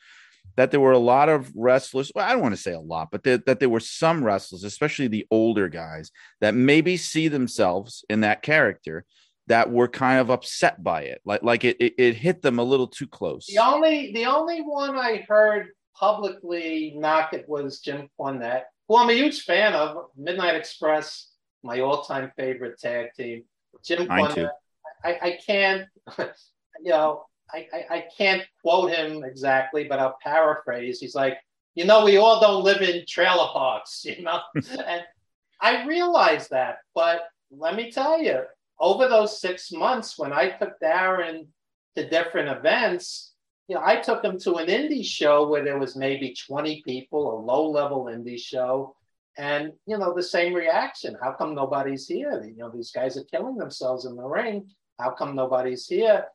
[0.57, 2.13] that there were a lot of wrestlers.
[2.15, 4.65] Well, I don't want to say a lot, but that, that there were some wrestlers,
[4.65, 9.05] especially the older guys, that maybe see themselves in that character
[9.47, 11.21] that were kind of upset by it.
[11.25, 13.47] Like like it, it, it hit them a little too close.
[13.47, 19.11] The only the only one i heard publicly knock it was jim cornette who i'm
[19.11, 20.07] a huge fan of.
[20.17, 21.31] Midnight express
[21.63, 23.45] my all-time favorite tag team.
[23.85, 24.51] Jim Mine cornette
[25.05, 25.87] I, I can't
[26.19, 31.01] you know I, I, I can't quote him exactly but i'll paraphrase.
[31.01, 31.39] He's like
[31.75, 34.41] you know we all don't live in trailer parks you know?
[34.87, 35.03] And
[35.61, 38.43] i realize that but let me tell you
[38.85, 41.47] over those six months, when I took Darren
[41.97, 43.33] to different events,
[43.67, 47.33] you know, I took him to an indie show where there was maybe 20 people,
[47.33, 48.95] a low level indie show.
[49.39, 51.17] And, you know, the same reaction.
[51.21, 52.45] How come nobody's here?
[52.45, 54.69] You know, these guys are killing themselves in the ring.
[55.01, 56.27] How come nobody's here?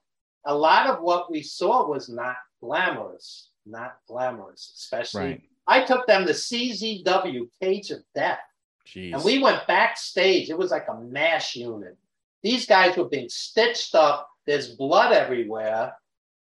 [0.46, 5.22] A lot of what we saw was not glamorous, not glamorous, especially.
[5.22, 5.42] Right.
[5.68, 8.40] I took them to CZW, Cage of Death.
[8.88, 9.14] Jeez.
[9.14, 10.50] And we went backstage.
[10.50, 11.96] It was like a mash unit.
[12.44, 14.30] These guys were being stitched up.
[14.46, 15.94] There's blood everywhere.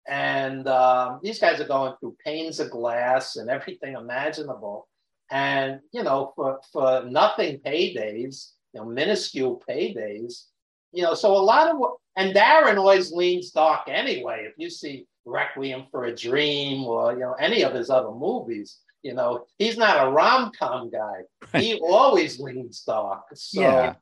[0.07, 4.87] And um, these guys are going through panes of glass and everything imaginable.
[5.29, 10.45] And, you know, for, for nothing paydays, you know, minuscule paydays,
[10.91, 14.47] you know, so a lot of what, and Darren always leans dark anyway.
[14.49, 18.79] If you see Requiem for a Dream or, you know, any of his other movies,
[19.03, 21.59] you know, he's not a rom com guy.
[21.59, 23.25] He always leans dark.
[23.35, 23.93] So, yeah.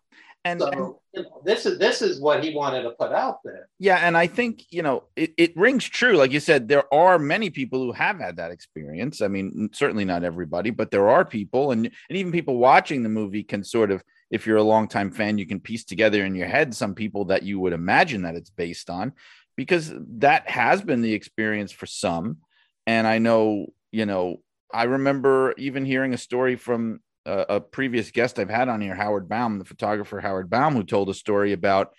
[0.45, 0.79] And, so, and
[1.13, 3.67] you know, this is this is what he wanted to put out there.
[3.79, 6.15] yeah, and I think you know it, it rings true.
[6.15, 9.21] Like you said, there are many people who have had that experience.
[9.21, 13.09] I mean, certainly not everybody, but there are people, and and even people watching the
[13.09, 16.47] movie can sort of, if you're a longtime fan, you can piece together in your
[16.47, 19.11] head some people that you would imagine that it's based on,
[19.57, 22.38] because that has been the experience for some.
[22.85, 24.38] And I know, you know,
[24.73, 28.95] I remember even hearing a story from a, a previous guest I've had on here,
[28.95, 31.89] Howard Baum, the photographer Howard Baum, who told a story about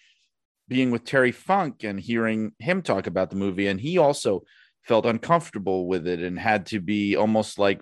[0.67, 3.67] being with Terry Funk and hearing him talk about the movie.
[3.67, 4.43] And he also
[4.83, 7.81] felt uncomfortable with it and had to be almost like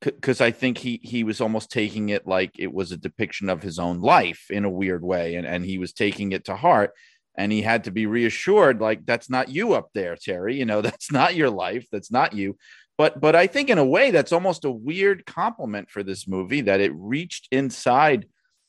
[0.00, 3.62] because I think he he was almost taking it like it was a depiction of
[3.62, 6.90] his own life in a weird way, and and he was taking it to heart,
[7.36, 10.56] and he had to be reassured like that's not you up there, Terry.
[10.56, 12.56] You know that's not your life, that's not you.
[12.96, 16.60] But but I think in a way that's almost a weird compliment for this movie
[16.62, 18.26] that it reached inside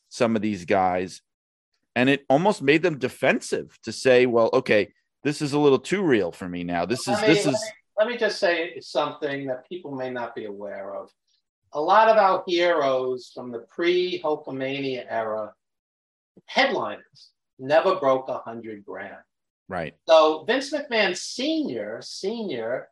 [0.08, 1.22] some of these guys,
[1.94, 6.02] and it almost made them defensive to say, well, okay, this is a little too
[6.02, 6.84] real for me now.
[6.86, 7.68] This is Let me- this let is me-
[7.98, 11.10] Let me just say something that people may not be aware of.
[11.72, 15.54] A lot of our heroes from the pre-Hulkamania era,
[16.46, 19.16] headliners, never broke a hundred grand.
[19.68, 19.94] right.
[20.06, 22.88] So Vince McMahon Senior, Senior,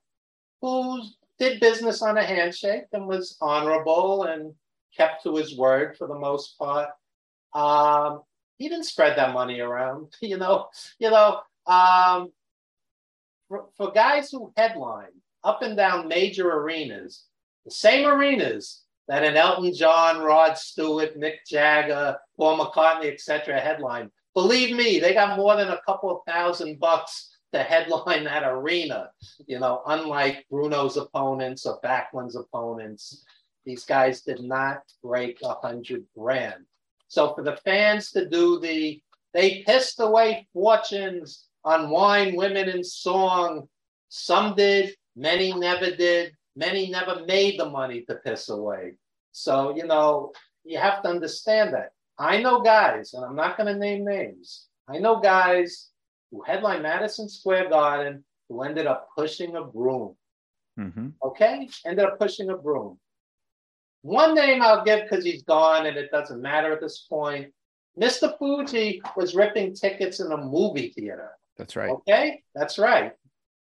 [0.63, 4.55] who's did business on a handshake and was honorable and
[4.97, 6.91] kept to his word for the most part.
[7.53, 8.23] Um,
[8.59, 10.69] he didn't spread that money around, you know.
[10.99, 12.33] You know, um,
[13.49, 15.13] for, for guys who headline
[15.43, 17.25] up and down major arenas,
[17.65, 23.61] the same arenas that an Elton John, Rod Stewart, Mick Jagger, Paul McCartney, etc.
[23.61, 24.11] headline.
[24.35, 29.11] Believe me, they got more than a couple of thousand bucks to headline that arena.
[29.47, 33.25] You know, unlike Bruno's opponents or Backlund's opponents,
[33.65, 36.65] these guys did not break a hundred grand.
[37.09, 39.01] So for the fans to do the,
[39.33, 43.69] they pissed away fortunes on wine, women, and song.
[44.09, 46.33] Some did, many never did.
[46.57, 48.95] Many never made the money to piss away.
[49.33, 50.33] So, you know,
[50.65, 51.93] you have to understand that.
[52.19, 54.67] I know guys, and I'm not going to name names.
[54.87, 55.91] I know guys
[56.35, 60.17] who headline Madison Square Garden who ended up pushing a broom.
[60.79, 61.09] Mm-hmm.
[61.23, 61.69] Okay?
[61.87, 62.99] Ended up pushing a broom.
[64.03, 67.53] One name I'll give because he's gone and it doesn't matter at this point.
[67.99, 68.37] Mr.
[68.39, 71.31] Fuji was ripping tickets in a movie theater.
[71.57, 71.91] That's right.
[71.91, 72.43] Okay?
[72.55, 73.13] That's right.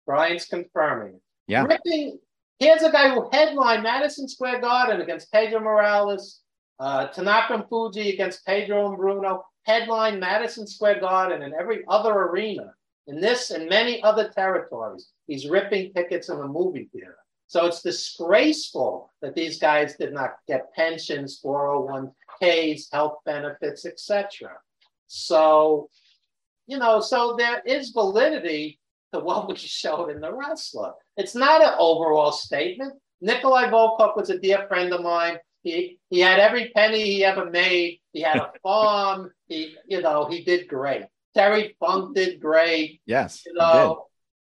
[0.06, 1.20] Brian's confirming.
[1.46, 1.64] Yeah.
[1.64, 2.18] Ripping,
[2.58, 6.40] here's a guy who headlined Madison Square Garden against Pedro Morales,
[6.80, 12.12] uh, Tanaka and Fuji against Pedro and Bruno, headline Madison Square Garden and every other
[12.12, 12.74] arena
[13.06, 15.10] in this and many other territories.
[15.26, 17.16] He's ripping tickets in a movie theater.
[17.46, 24.52] So it's disgraceful that these guys did not get pensions, 401ks, health benefits, etc.
[25.06, 25.88] So,
[26.66, 28.80] you know, so there is validity
[29.12, 30.92] to what we showed in the wrestler.
[31.16, 32.94] It's not an overall statement.
[33.20, 35.38] Nikolai Volkov was a dear friend of mine.
[35.64, 38.00] He he had every penny he ever made.
[38.12, 39.32] He had a farm.
[39.46, 41.06] He, you know, he did great.
[41.34, 43.00] Terry Funk did great.
[43.06, 43.42] Yes.
[43.44, 44.06] You know,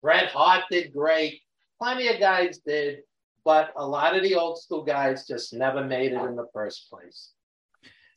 [0.02, 1.42] Bret Hart did great.
[1.82, 3.00] Plenty of guys did,
[3.44, 6.90] but a lot of the old school guys just never made it in the first
[6.90, 7.32] place.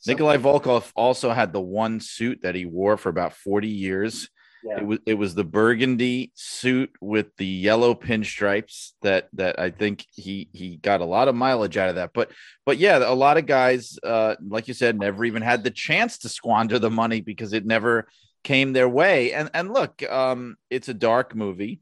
[0.05, 4.29] Nikolai Volkov also had the one suit that he wore for about 40 years.
[4.63, 4.77] Yeah.
[4.77, 10.05] It was it was the burgundy suit with the yellow pinstripes that that I think
[10.11, 12.11] he he got a lot of mileage out of that.
[12.13, 12.31] But
[12.65, 16.19] but yeah, a lot of guys, uh, like you said, never even had the chance
[16.19, 18.07] to squander the money because it never
[18.43, 19.33] came their way.
[19.33, 21.81] And and look, um, it's a dark movie,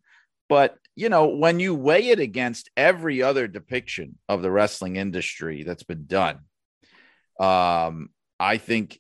[0.49, 5.63] but you know when you weigh it against every other depiction of the wrestling industry
[5.63, 6.39] that's been done,
[7.39, 8.09] um,
[8.39, 8.99] I think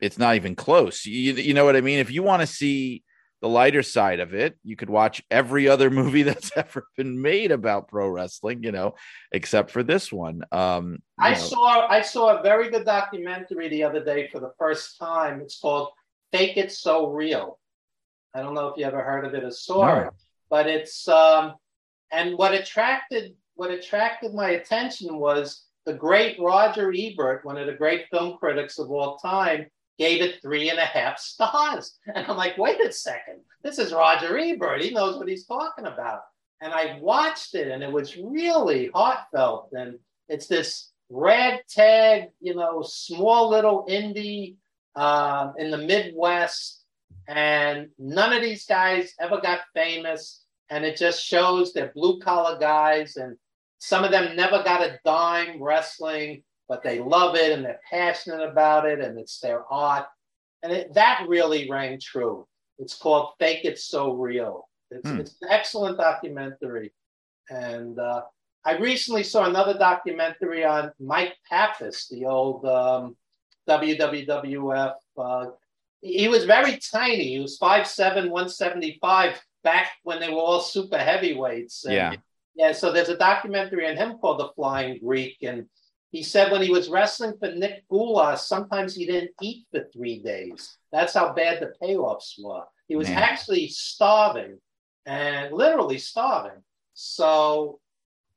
[0.00, 1.06] it's not even close.
[1.06, 1.98] You, you know what I mean?
[1.98, 3.02] If you want to see
[3.46, 7.52] the lighter side of it, you could watch every other movie that's ever been made
[7.52, 8.94] about pro wrestling, you know,
[9.30, 10.42] except for this one.
[10.50, 14.52] Um, I know, saw I saw a very good documentary the other day for the
[14.58, 15.40] first time.
[15.40, 15.90] It's called
[16.32, 17.58] Fake It So Real.
[18.34, 20.00] I don't know if you ever heard of it or saw No.
[20.00, 20.10] it,
[20.50, 21.54] but it's um
[22.12, 27.72] and what attracted what attracted my attention was the great Roger Ebert, one of the
[27.72, 29.66] great film critics of all time,
[29.98, 31.98] gave it three and a half stars.
[32.14, 34.82] And I'm like, wait a second, this is Roger Ebert.
[34.82, 36.20] He knows what he's talking about.
[36.60, 39.70] And I watched it and it was really heartfelt.
[39.72, 44.56] And it's this ragtag, you know, small little indie
[44.94, 46.84] um, in the Midwest.
[47.28, 50.44] And none of these guys ever got famous.
[50.70, 53.16] And it just shows they're blue collar guys.
[53.16, 53.36] And
[53.78, 58.42] some of them never got a dime wrestling, but they love it and they're passionate
[58.42, 60.06] about it and it's their art.
[60.62, 62.46] And it, that really rang true.
[62.78, 64.68] It's called Fake It So Real.
[64.90, 65.20] It's, Hmm.
[65.20, 66.92] it's an excellent documentary.
[67.48, 68.22] And uh,
[68.64, 73.16] I recently saw another documentary on Mike Pappas, the old um,
[73.68, 74.94] WWF.
[75.16, 75.46] Uh,
[76.00, 77.28] he he was very tiny.
[77.34, 81.84] He was 5'7, 175 back when they were all super heavyweights.
[81.84, 82.14] And, Yeah.
[82.54, 85.36] Yeah, so there's a documentary on him called The Flying Greek.
[85.42, 85.66] And
[86.12, 90.20] he said when he was wrestling for Nick Goulas, sometimes he didn't eat for three
[90.20, 90.78] days.
[90.92, 92.64] That's how bad the payoffs were.
[92.88, 93.18] He was Man.
[93.18, 94.58] actually starving
[95.04, 96.62] and literally starving.
[96.94, 97.80] So,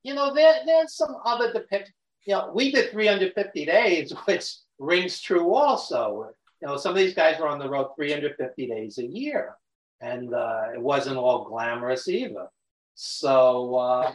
[0.03, 1.93] you know, there, there's some other depict.
[2.25, 6.31] You know, we did 350 days, which rings true also.
[6.61, 9.55] You know, some of these guys were on the road 350 days a year,
[10.01, 12.47] and uh, it wasn't all glamorous either.
[12.95, 14.11] So, uh,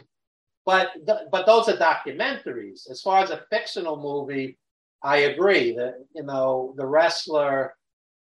[0.65, 2.89] but th- but those are documentaries.
[2.89, 4.57] As far as a fictional movie,
[5.03, 7.75] I agree that you know the wrestler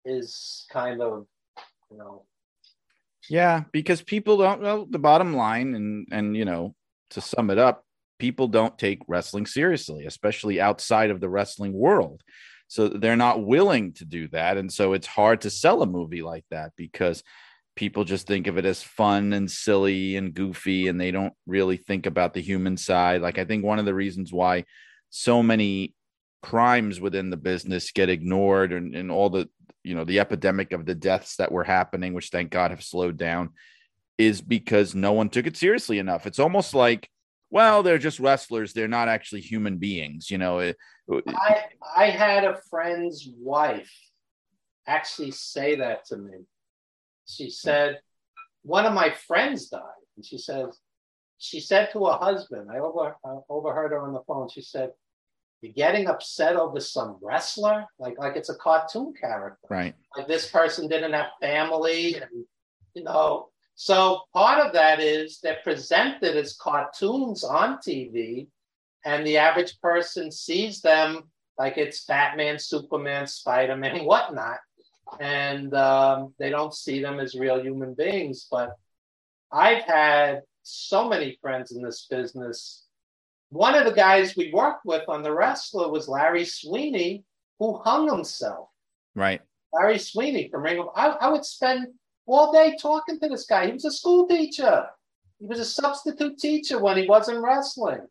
[0.04, 1.26] is kind of
[1.90, 2.24] you know
[3.28, 6.74] Yeah, because people don't know the bottom line, and and you know,
[7.10, 7.84] to sum it up,
[8.18, 12.22] people don't take wrestling seriously, especially outside of the wrestling world.
[12.68, 16.22] So they're not willing to do that, and so it's hard to sell a movie
[16.22, 17.22] like that because
[17.74, 21.76] people just think of it as fun and silly and goofy and they don't really
[21.76, 23.22] think about the human side.
[23.22, 24.64] Like i think one of the reasons why
[25.10, 25.94] so many
[26.42, 29.48] crimes within the business get ignored and, and all the
[29.84, 33.16] you know the epidemic of the deaths that were happening which thank god have slowed
[33.16, 33.50] down
[34.18, 36.26] is because no one took it seriously enough.
[36.26, 37.08] It's almost like
[37.50, 38.72] well they're just wrestlers.
[38.72, 40.72] They're not actually human beings you know
[41.10, 41.64] I
[41.96, 43.92] I had a friend's wife
[44.86, 46.32] actually say that to me.
[47.34, 48.00] She said,
[48.62, 49.80] one of my friends died,
[50.16, 50.78] and she says,
[51.42, 53.16] she said to her husband, I over
[53.48, 54.48] overheard her on the phone.
[54.48, 54.92] She said,
[55.60, 60.48] "You're getting upset over some wrestler, like like it's a cartoon character, right like this
[60.48, 62.44] person didn't have family, and
[62.94, 68.46] you know." So part of that is they're presented as cartoons on TV,
[69.04, 71.24] and the average person sees them
[71.58, 74.58] like it's Batman, Superman, Spider Man, whatnot,
[75.20, 78.46] and um, they don't see them as real human beings.
[78.50, 78.76] But
[79.52, 82.84] I've had so many friends in this business.
[83.50, 87.24] One of the guys we worked with on the wrestler was Larry Sweeney,
[87.58, 88.68] who hung himself.
[89.14, 89.40] right
[89.72, 91.88] Larry Sweeney from Ring of I, I would spend
[92.26, 93.66] all day talking to this guy.
[93.66, 94.86] He was a school teacher.
[95.38, 98.06] He was a substitute teacher when he wasn't wrestling.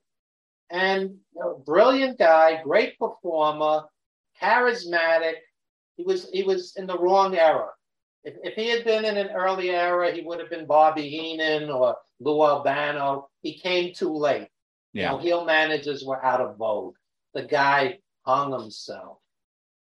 [0.70, 3.84] And you know, brilliant guy, great performer,
[4.42, 5.36] charismatic.
[6.02, 7.68] He was he was in the wrong era.
[8.24, 11.70] If, if he had been in an early era, he would have been Bobby Heenan
[11.70, 13.30] or Lou Albano.
[13.44, 14.48] He came too late.
[14.94, 16.96] You yeah know, heel managers were out of vogue.
[17.36, 19.18] The guy hung himself.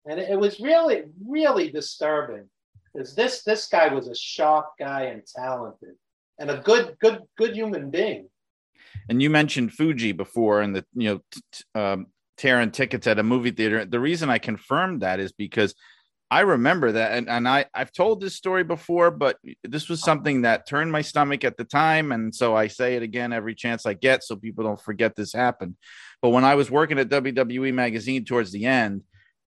[0.05, 2.49] And it, it was really, really disturbing
[2.93, 5.95] because this this guy was a sharp guy and talented
[6.37, 8.29] and a good, good, good human being.
[9.09, 13.23] and you mentioned fuji before and the you know t- um, tearing tickets at a
[13.23, 15.75] movie theater the reason i confirmed that is because
[16.31, 20.41] i remember that and, and i i've told this story before but this was something
[20.43, 23.85] that turned my stomach at the time and so i say it again every chance
[23.85, 25.75] i get so people don't forget this happened
[26.21, 29.03] but when i was working at wwe magazine towards the end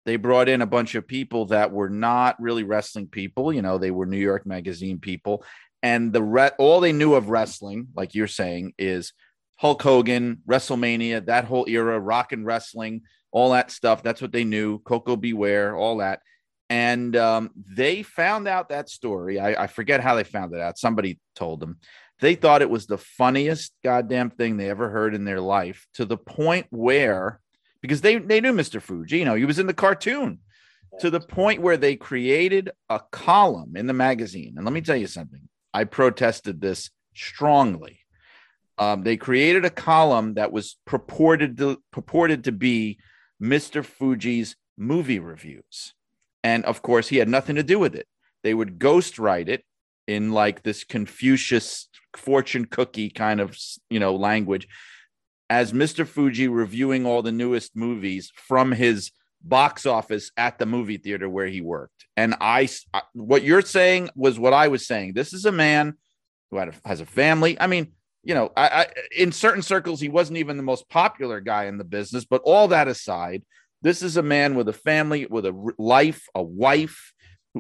[0.06, 3.78] they brought in a bunch of people that were not really wrestling people you know
[3.78, 5.44] they were new york magazine people
[5.84, 9.14] and the re- all they knew of wrestling like you're saying is
[9.62, 14.02] Hulk Hogan, WrestleMania, that whole era, rock and wrestling, all that stuff.
[14.02, 14.80] That's what they knew.
[14.80, 15.34] Koko B.
[15.34, 16.22] Ware, all that.
[16.72, 19.42] And um, they found out that story.
[19.42, 20.78] I, I forget how they found it out.
[20.78, 21.80] Somebody told them.
[22.22, 26.06] They thought it was the funniest goddamn thing they ever heard in their life to
[26.06, 27.42] the point where,
[27.82, 28.82] because they, they knew Mr.
[28.82, 30.40] Fuji, you know, he was in the cartoon
[31.02, 34.54] to the point where they created a column in the magazine.
[34.56, 38.00] And let me tell you something I protested this strongly.
[38.78, 42.98] Um, they created a column that was purported to, purported to be
[43.44, 43.84] Mr.
[43.84, 45.96] Fuji's movie reviews.
[46.44, 48.08] And of course, he had nothing to do with it.
[48.44, 49.64] They would ghostwrite it
[50.08, 53.58] in like this Confucius fortune cookie kind of,
[53.90, 54.68] you know, language
[55.50, 56.08] as Mr.
[56.08, 59.12] Fuji reviewing all the newest movies from his
[59.44, 62.06] box office at the movie theater where he worked.
[62.16, 62.70] And I,
[63.14, 65.14] what you're saying was what I was saying.
[65.14, 65.96] This is a man
[66.50, 67.60] who a, has a family.
[67.60, 67.92] I mean,
[68.24, 68.88] you know, I, I,
[69.18, 72.24] in certain circles, he wasn't even the most popular guy in the business.
[72.24, 73.44] But all that aside,
[73.82, 77.14] this is a man with a family, with a life, a wife,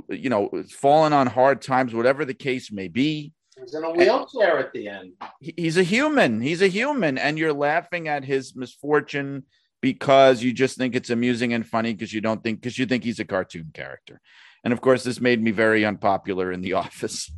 [0.09, 3.33] you know, fallen on hard times, whatever the case may be.
[3.55, 5.13] He was in a wheelchair at the end.
[5.39, 6.41] He's a human.
[6.41, 9.43] He's a human, and you're laughing at his misfortune
[9.81, 13.03] because you just think it's amusing and funny because you don't think because you think
[13.03, 14.21] he's a cartoon character.
[14.63, 17.31] And of course, this made me very unpopular in the office.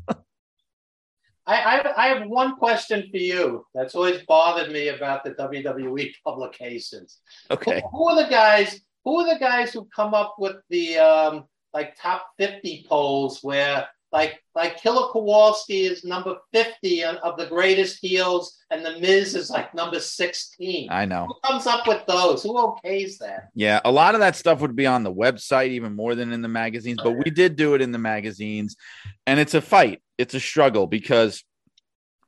[1.46, 6.12] I, I, I have one question for you that's always bothered me about the WWE
[6.24, 7.20] publications.
[7.52, 7.82] okay.
[7.92, 8.80] Who, who are the guys?
[9.04, 11.44] Who are the guys who come up with the um,
[11.74, 17.48] like top fifty polls where like like Killer Kowalski is number fifty of of the
[17.48, 20.88] greatest heels, and the Miz is like number sixteen.
[20.92, 21.26] I know.
[21.26, 22.44] Who comes up with those?
[22.44, 23.50] Who okays that?
[23.56, 26.44] Yeah, a lot of that stuff would be on the website even more than in
[26.44, 28.78] the magazines, but we did do it in the magazines.
[29.26, 31.44] And it's a fight, it's a struggle because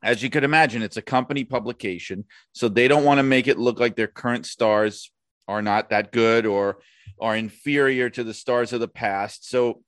[0.02, 3.60] as you could imagine, it's a company publication, so they don't want to make it
[3.60, 5.12] look like their current stars
[5.48, 6.80] are not that good or
[7.22, 9.48] are inferior to the stars of the past.
[9.48, 9.84] So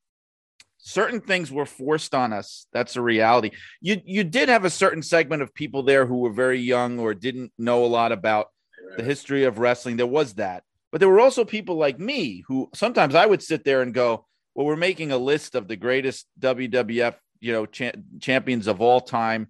[0.87, 2.65] certain things were forced on us.
[2.71, 3.51] That's a reality.
[3.81, 7.13] You you did have a certain segment of people there who were very young or
[7.13, 8.47] didn't know a lot about
[8.95, 9.97] the history of wrestling.
[9.97, 10.63] There was that.
[10.91, 14.25] But there were also people like me who sometimes I would sit there and go,
[14.55, 19.01] "Well, we're making a list of the greatest WWF, you know, cha- champions of all
[19.01, 19.49] time.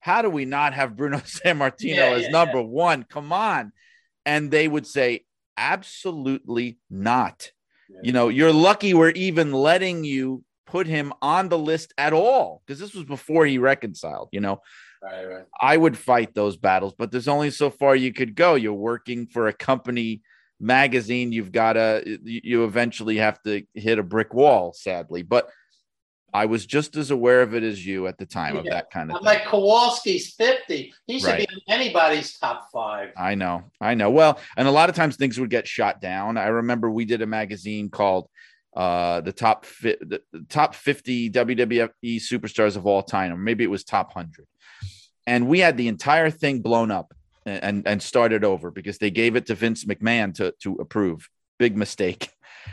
[0.00, 3.04] How do we not have Bruno Sammartino Yeah, as yeah, number 1?
[3.04, 3.72] Come on."
[4.26, 5.24] And they would say,
[5.56, 7.52] "Absolutely not."
[8.02, 10.42] You know, you're lucky we're even letting you
[10.72, 14.30] put him on the list at all because this was before he reconciled.
[14.32, 14.62] You know,
[15.02, 15.44] Right, right.
[15.60, 18.54] I would fight those battles, but there's only so far you could go.
[18.54, 20.22] You're working for a company
[20.60, 21.30] magazine.
[21.32, 25.22] You've got to, you eventually have to hit a brick wall, sadly.
[25.22, 25.50] But
[26.32, 29.10] I was just as aware of it as you at the time of that kind
[29.10, 29.26] of I'm thing.
[29.26, 30.94] like Kowalski's 50.
[31.06, 31.46] He should Right.
[31.46, 33.10] be in anybody's top five.
[33.18, 34.08] I know, I know.
[34.10, 36.38] Well, and a lot of times things would get shot down.
[36.38, 38.28] I remember we did a magazine called
[38.74, 43.64] uh the top fi- the, the top 50 WWE superstars of all time, or maybe
[43.64, 44.46] it was top 100.
[45.26, 47.14] And we had the entire thing blown up
[47.46, 51.28] and and, and started over because they gave it to Vince McMahon to to approve.
[51.58, 52.30] Big mistake.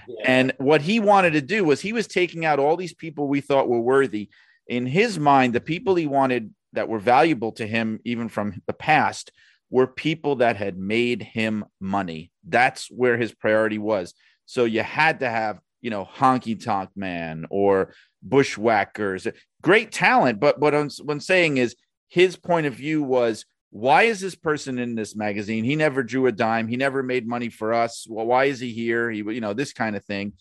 [0.08, 0.24] Yeah.
[0.26, 3.42] And what he wanted to do was he was taking out all these people we
[3.42, 4.30] thought were worthy.
[4.68, 8.74] In his mind, the people he wanted that were valuable to him, even from the
[8.74, 9.32] past,
[9.70, 12.32] were people that had made him money.
[12.48, 14.14] That's where his priority was.
[14.46, 19.28] So you had to have, you know, Honky Tonk Man or Bushwhackers,
[19.62, 20.40] great talent.
[20.40, 21.76] But what I'm, what I'm saying is
[22.08, 25.64] his point of view was why is this person in this magazine?
[25.64, 26.68] He never drew a dime.
[26.68, 28.08] He never made money for us.
[28.10, 29.12] Well, why is he here?
[29.12, 30.34] He, you know, this kind of thing.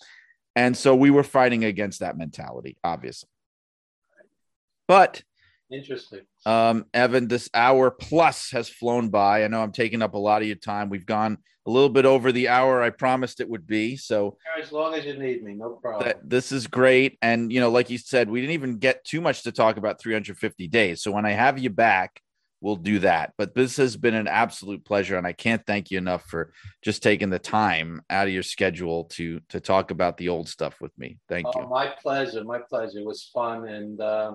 [0.56, 3.28] And so we were fighting against that mentality, obviously.
[4.86, 5.23] But
[5.70, 6.20] Interesting.
[6.47, 9.45] um, Evan, this hour plus has flown by.
[9.45, 10.89] I know I'm taking up a lot of your time.
[10.89, 13.97] We've gone a little bit over the hour I promised it would be.
[13.97, 16.07] So As long as you need me, no problem.
[16.09, 17.19] that, this is great.
[17.20, 20.01] And, you know, like you said, we didn't even get too much to talk about
[20.01, 21.03] 350 days.
[21.03, 22.23] So when I have you back,
[22.62, 23.35] we'll do that.
[23.36, 25.19] But this has been an absolute pleasure.
[25.19, 29.05] And I can't thank you enough for just taking the time out of your schedule
[29.05, 31.19] to to talk about the old stuff with me.
[31.28, 31.69] Thank Oh, you.
[31.69, 32.43] my pleasure.
[32.45, 33.01] My pleasure.
[33.01, 33.69] It was fun.
[33.69, 34.35] And uh,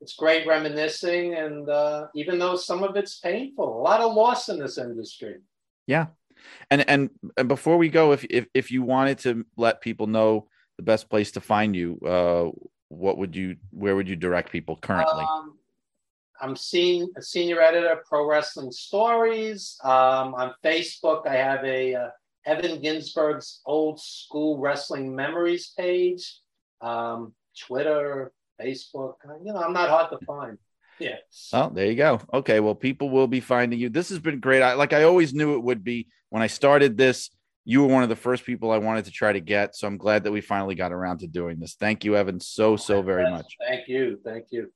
[0.00, 1.34] it's great reminiscing.
[1.34, 5.36] And uh, even though some of it's painful, a lot of loss in this industry.
[5.86, 6.06] Yeah,
[6.70, 10.48] and and and before we go, if if if you wanted to let people know
[10.76, 12.50] the best place to find you, uh,
[12.88, 15.24] what would you where would you direct people currently?
[15.24, 15.58] Um,
[16.40, 19.78] I'm seeing a senior editor, of Pro Wrestling Stories.
[19.84, 22.08] Um, on Facebook, I have a uh,
[22.46, 26.38] Evan Ginzburg's Old School Wrestling Memories page.
[26.80, 29.14] Um, Twitter, Facebook.
[29.28, 30.58] Uh, you know, I'm not hard to find.
[30.98, 31.16] Yeah.
[31.52, 32.20] Oh, there you go.
[32.32, 33.88] Okay, well, people will be finding you.
[33.88, 34.62] This has been great.
[34.62, 37.30] I like I always knew it would be when I started this.
[37.64, 39.98] You were one of the first people I wanted to try to get, so I'm
[39.98, 41.74] glad that we finally got around to doing this.
[41.74, 43.56] Thank you, Evan, so so very much.
[43.66, 44.18] Thank you.
[44.24, 44.72] Thank you.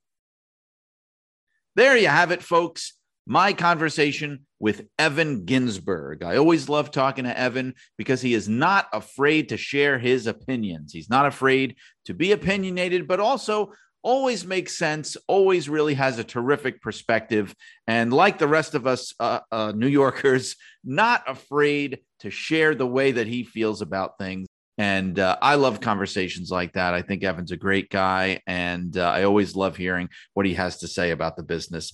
[1.77, 2.94] There you have it, folks.
[3.26, 6.22] My conversation with Evan Ginzburg.
[6.22, 10.92] I always love talking to Evan because he is not afraid to share his opinions.
[10.92, 13.72] He's not afraid to be opinionated, but also
[14.02, 17.55] always makes sense, always really has a terrific perspective.
[17.86, 22.86] And like the rest of us uh, uh, New Yorkers, not afraid to share the
[22.86, 24.46] way that he feels about things.
[24.76, 26.94] And uh, I love conversations like that.
[26.94, 28.40] I think Evan's a great guy.
[28.46, 31.92] And uh, I always love hearing what he has to say about the business.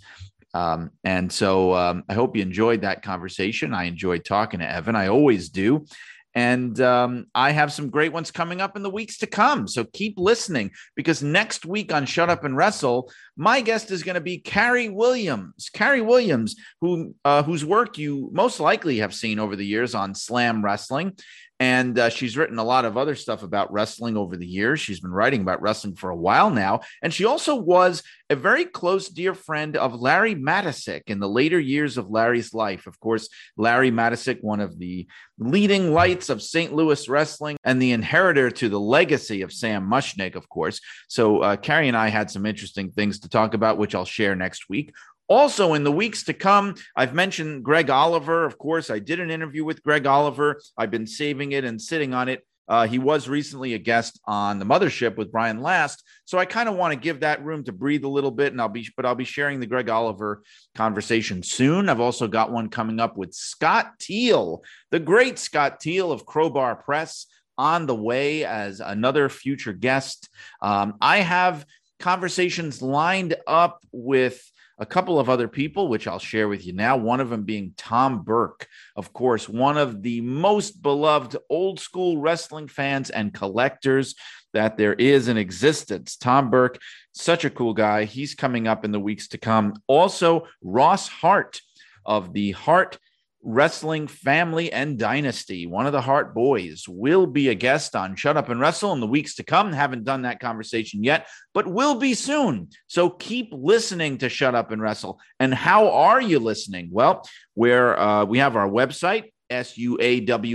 [0.55, 3.75] Um, and so um, I hope you enjoyed that conversation.
[3.75, 4.97] I enjoyed talking to Evan.
[4.97, 5.87] I always do.
[6.35, 9.67] And um, I have some great ones coming up in the weeks to come.
[9.67, 14.15] So keep listening because next week on Shut Up and Wrestle, my guest is going
[14.15, 15.71] to be Carrie Williams.
[15.73, 20.15] Carrie Williams, who uh, whose work you most likely have seen over the years on
[20.15, 21.17] Slam Wrestling.
[21.61, 24.81] And uh, she's written a lot of other stuff about wrestling over the years.
[24.81, 26.81] She's been writing about wrestling for a while now.
[27.03, 31.61] And she also was a very close, dear friend of Larry Matysik in the later
[31.61, 32.87] years of Larry's life.
[32.87, 33.29] Of course,
[33.59, 35.07] Larry Matysik, one of the
[35.39, 36.73] leading lights of St.
[36.73, 40.81] Louis wrestling and the inheritor to the legacy of Sam Muchnick, of course.
[41.09, 44.35] So, uh, Carrie and I had some interesting things to talk about, which I'll share
[44.35, 44.95] next week.
[45.31, 48.45] Also, in the weeks to come, I've mentioned Greg Oliver.
[48.45, 50.61] Of course, I did an interview with Greg Oliver.
[50.77, 52.45] I've been saving it and sitting on it.
[52.67, 56.69] Uh, he was recently a guest on the Mothership with Brian Last, so I kind
[56.69, 58.53] of want to give that room to breathe a little bit.
[58.53, 60.43] And I'll be, but I'll be sharing the Greg Oliver
[60.75, 61.89] conversation soon.
[61.89, 66.77] I've also got one coming up with Scott Teal, the great Scott Teal of Crowbar
[66.77, 67.27] Press,
[67.57, 70.29] on the way as another future guest.
[70.61, 71.65] Um, I have
[72.01, 74.50] conversations lined up with
[74.81, 76.97] a couple of other people, which I'll share with you now.
[76.97, 78.67] One of them being Tom Burke,
[78.97, 84.15] of course, one of the most beloved old school wrestling fans and collectors
[84.55, 86.17] that there is in existence.
[86.17, 86.81] Tom Burke,
[87.13, 88.05] such a cool guy.
[88.05, 89.75] He's coming up in the weeks to come.
[89.87, 91.61] Also, Ross Hart
[92.07, 92.99] of the Hart
[93.43, 98.37] Wrestling Family and Dynasty, one of the Hart boys, will be a guest on Shut
[98.37, 99.73] Up and Wrestle in the weeks to come.
[99.73, 102.69] Haven't done that conversation yet, but will be soon.
[102.87, 105.21] So keep listening to Shut Up and Wrestle.
[105.39, 106.91] And how are you listening?
[106.93, 110.55] Well, where uh, we have our website, suawpod.com.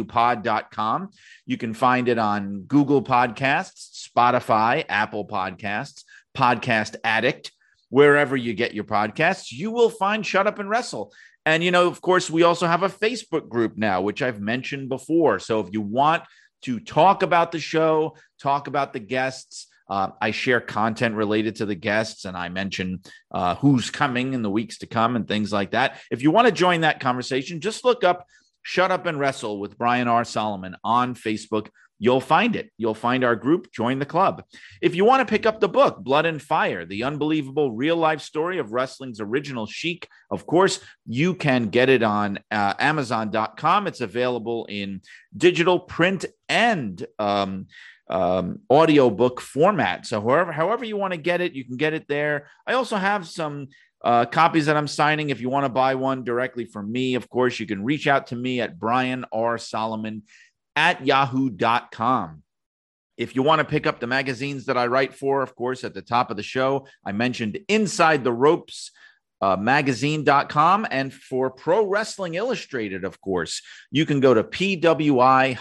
[1.45, 6.03] You can find it on Google Podcasts, Spotify, Apple Podcasts,
[6.37, 7.51] Podcast Addict,
[7.89, 9.51] wherever you get your podcasts.
[9.51, 11.11] You will find Shut Up and Wrestle.
[11.45, 14.89] And, you know, of course, we also have a Facebook group now, which I've mentioned
[14.89, 15.39] before.
[15.39, 16.23] So if you want
[16.63, 21.65] to talk about the show, talk about the guests, uh, I share content related to
[21.67, 23.01] the guests and I mention
[23.31, 25.99] uh, who's coming in the weeks to come and things like that.
[26.09, 28.25] If you want to join that conversation, just look up
[28.63, 30.23] Shut Up and Wrestle with Brian R.
[30.23, 31.67] Solomon on Facebook.
[31.97, 32.71] You'll find it.
[32.77, 33.71] You'll find our group.
[33.71, 34.43] Join the club.
[34.81, 38.21] If you want to pick up the book, Blood and Fire, the unbelievable real life
[38.21, 43.87] story of wrestling's original Sheik, of course, you can get it on uh, Amazon.com.
[43.87, 45.01] It's available in
[45.35, 47.67] digital, print, and um,
[48.09, 50.05] um, audiobook format.
[50.05, 52.47] So, however, however you want to get it, you can get it there.
[52.67, 53.69] I also have some
[54.03, 55.31] uh, copies that I'm signing.
[55.31, 58.27] If you want to buy one directly from me, of course, you can reach out
[58.27, 59.57] to me at Brian R.
[59.57, 60.23] Solomon
[60.75, 62.43] at yahoo.com.
[63.17, 65.93] If you want to pick up the magazines that I write for, of course, at
[65.93, 68.91] the top of the show, I mentioned Inside the Ropes.
[69.41, 73.61] Uh, magazine.com and for Pro Wrestling Illustrated, of course,
[73.91, 75.53] you can go to pwi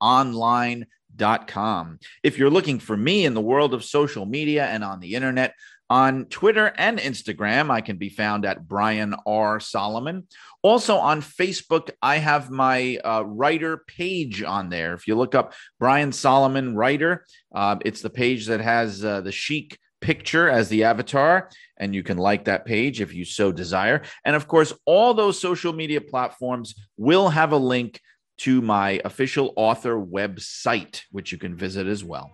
[0.00, 1.98] online.com.
[2.24, 5.54] If you're looking for me in the world of social media and on the internet,
[5.90, 9.60] on Twitter and Instagram, I can be found at Brian R.
[9.60, 10.26] Solomon.
[10.62, 14.94] Also on Facebook, I have my uh, writer page on there.
[14.94, 19.32] If you look up Brian Solomon Writer, uh, it's the page that has uh, the
[19.32, 21.48] Sheik picture as the avatar,
[21.78, 24.02] and you can like that page if you so desire.
[24.24, 28.00] And of course, all those social media platforms will have a link
[28.36, 32.32] to my official author website, which you can visit as well.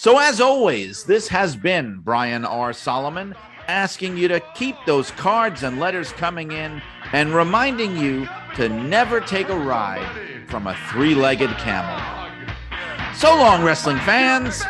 [0.00, 2.72] So, as always, this has been Brian R.
[2.72, 3.34] Solomon
[3.66, 6.80] asking you to keep those cards and letters coming in
[7.12, 11.98] and reminding you to never take a ride from a three legged camel.
[13.12, 14.62] So long, wrestling fans.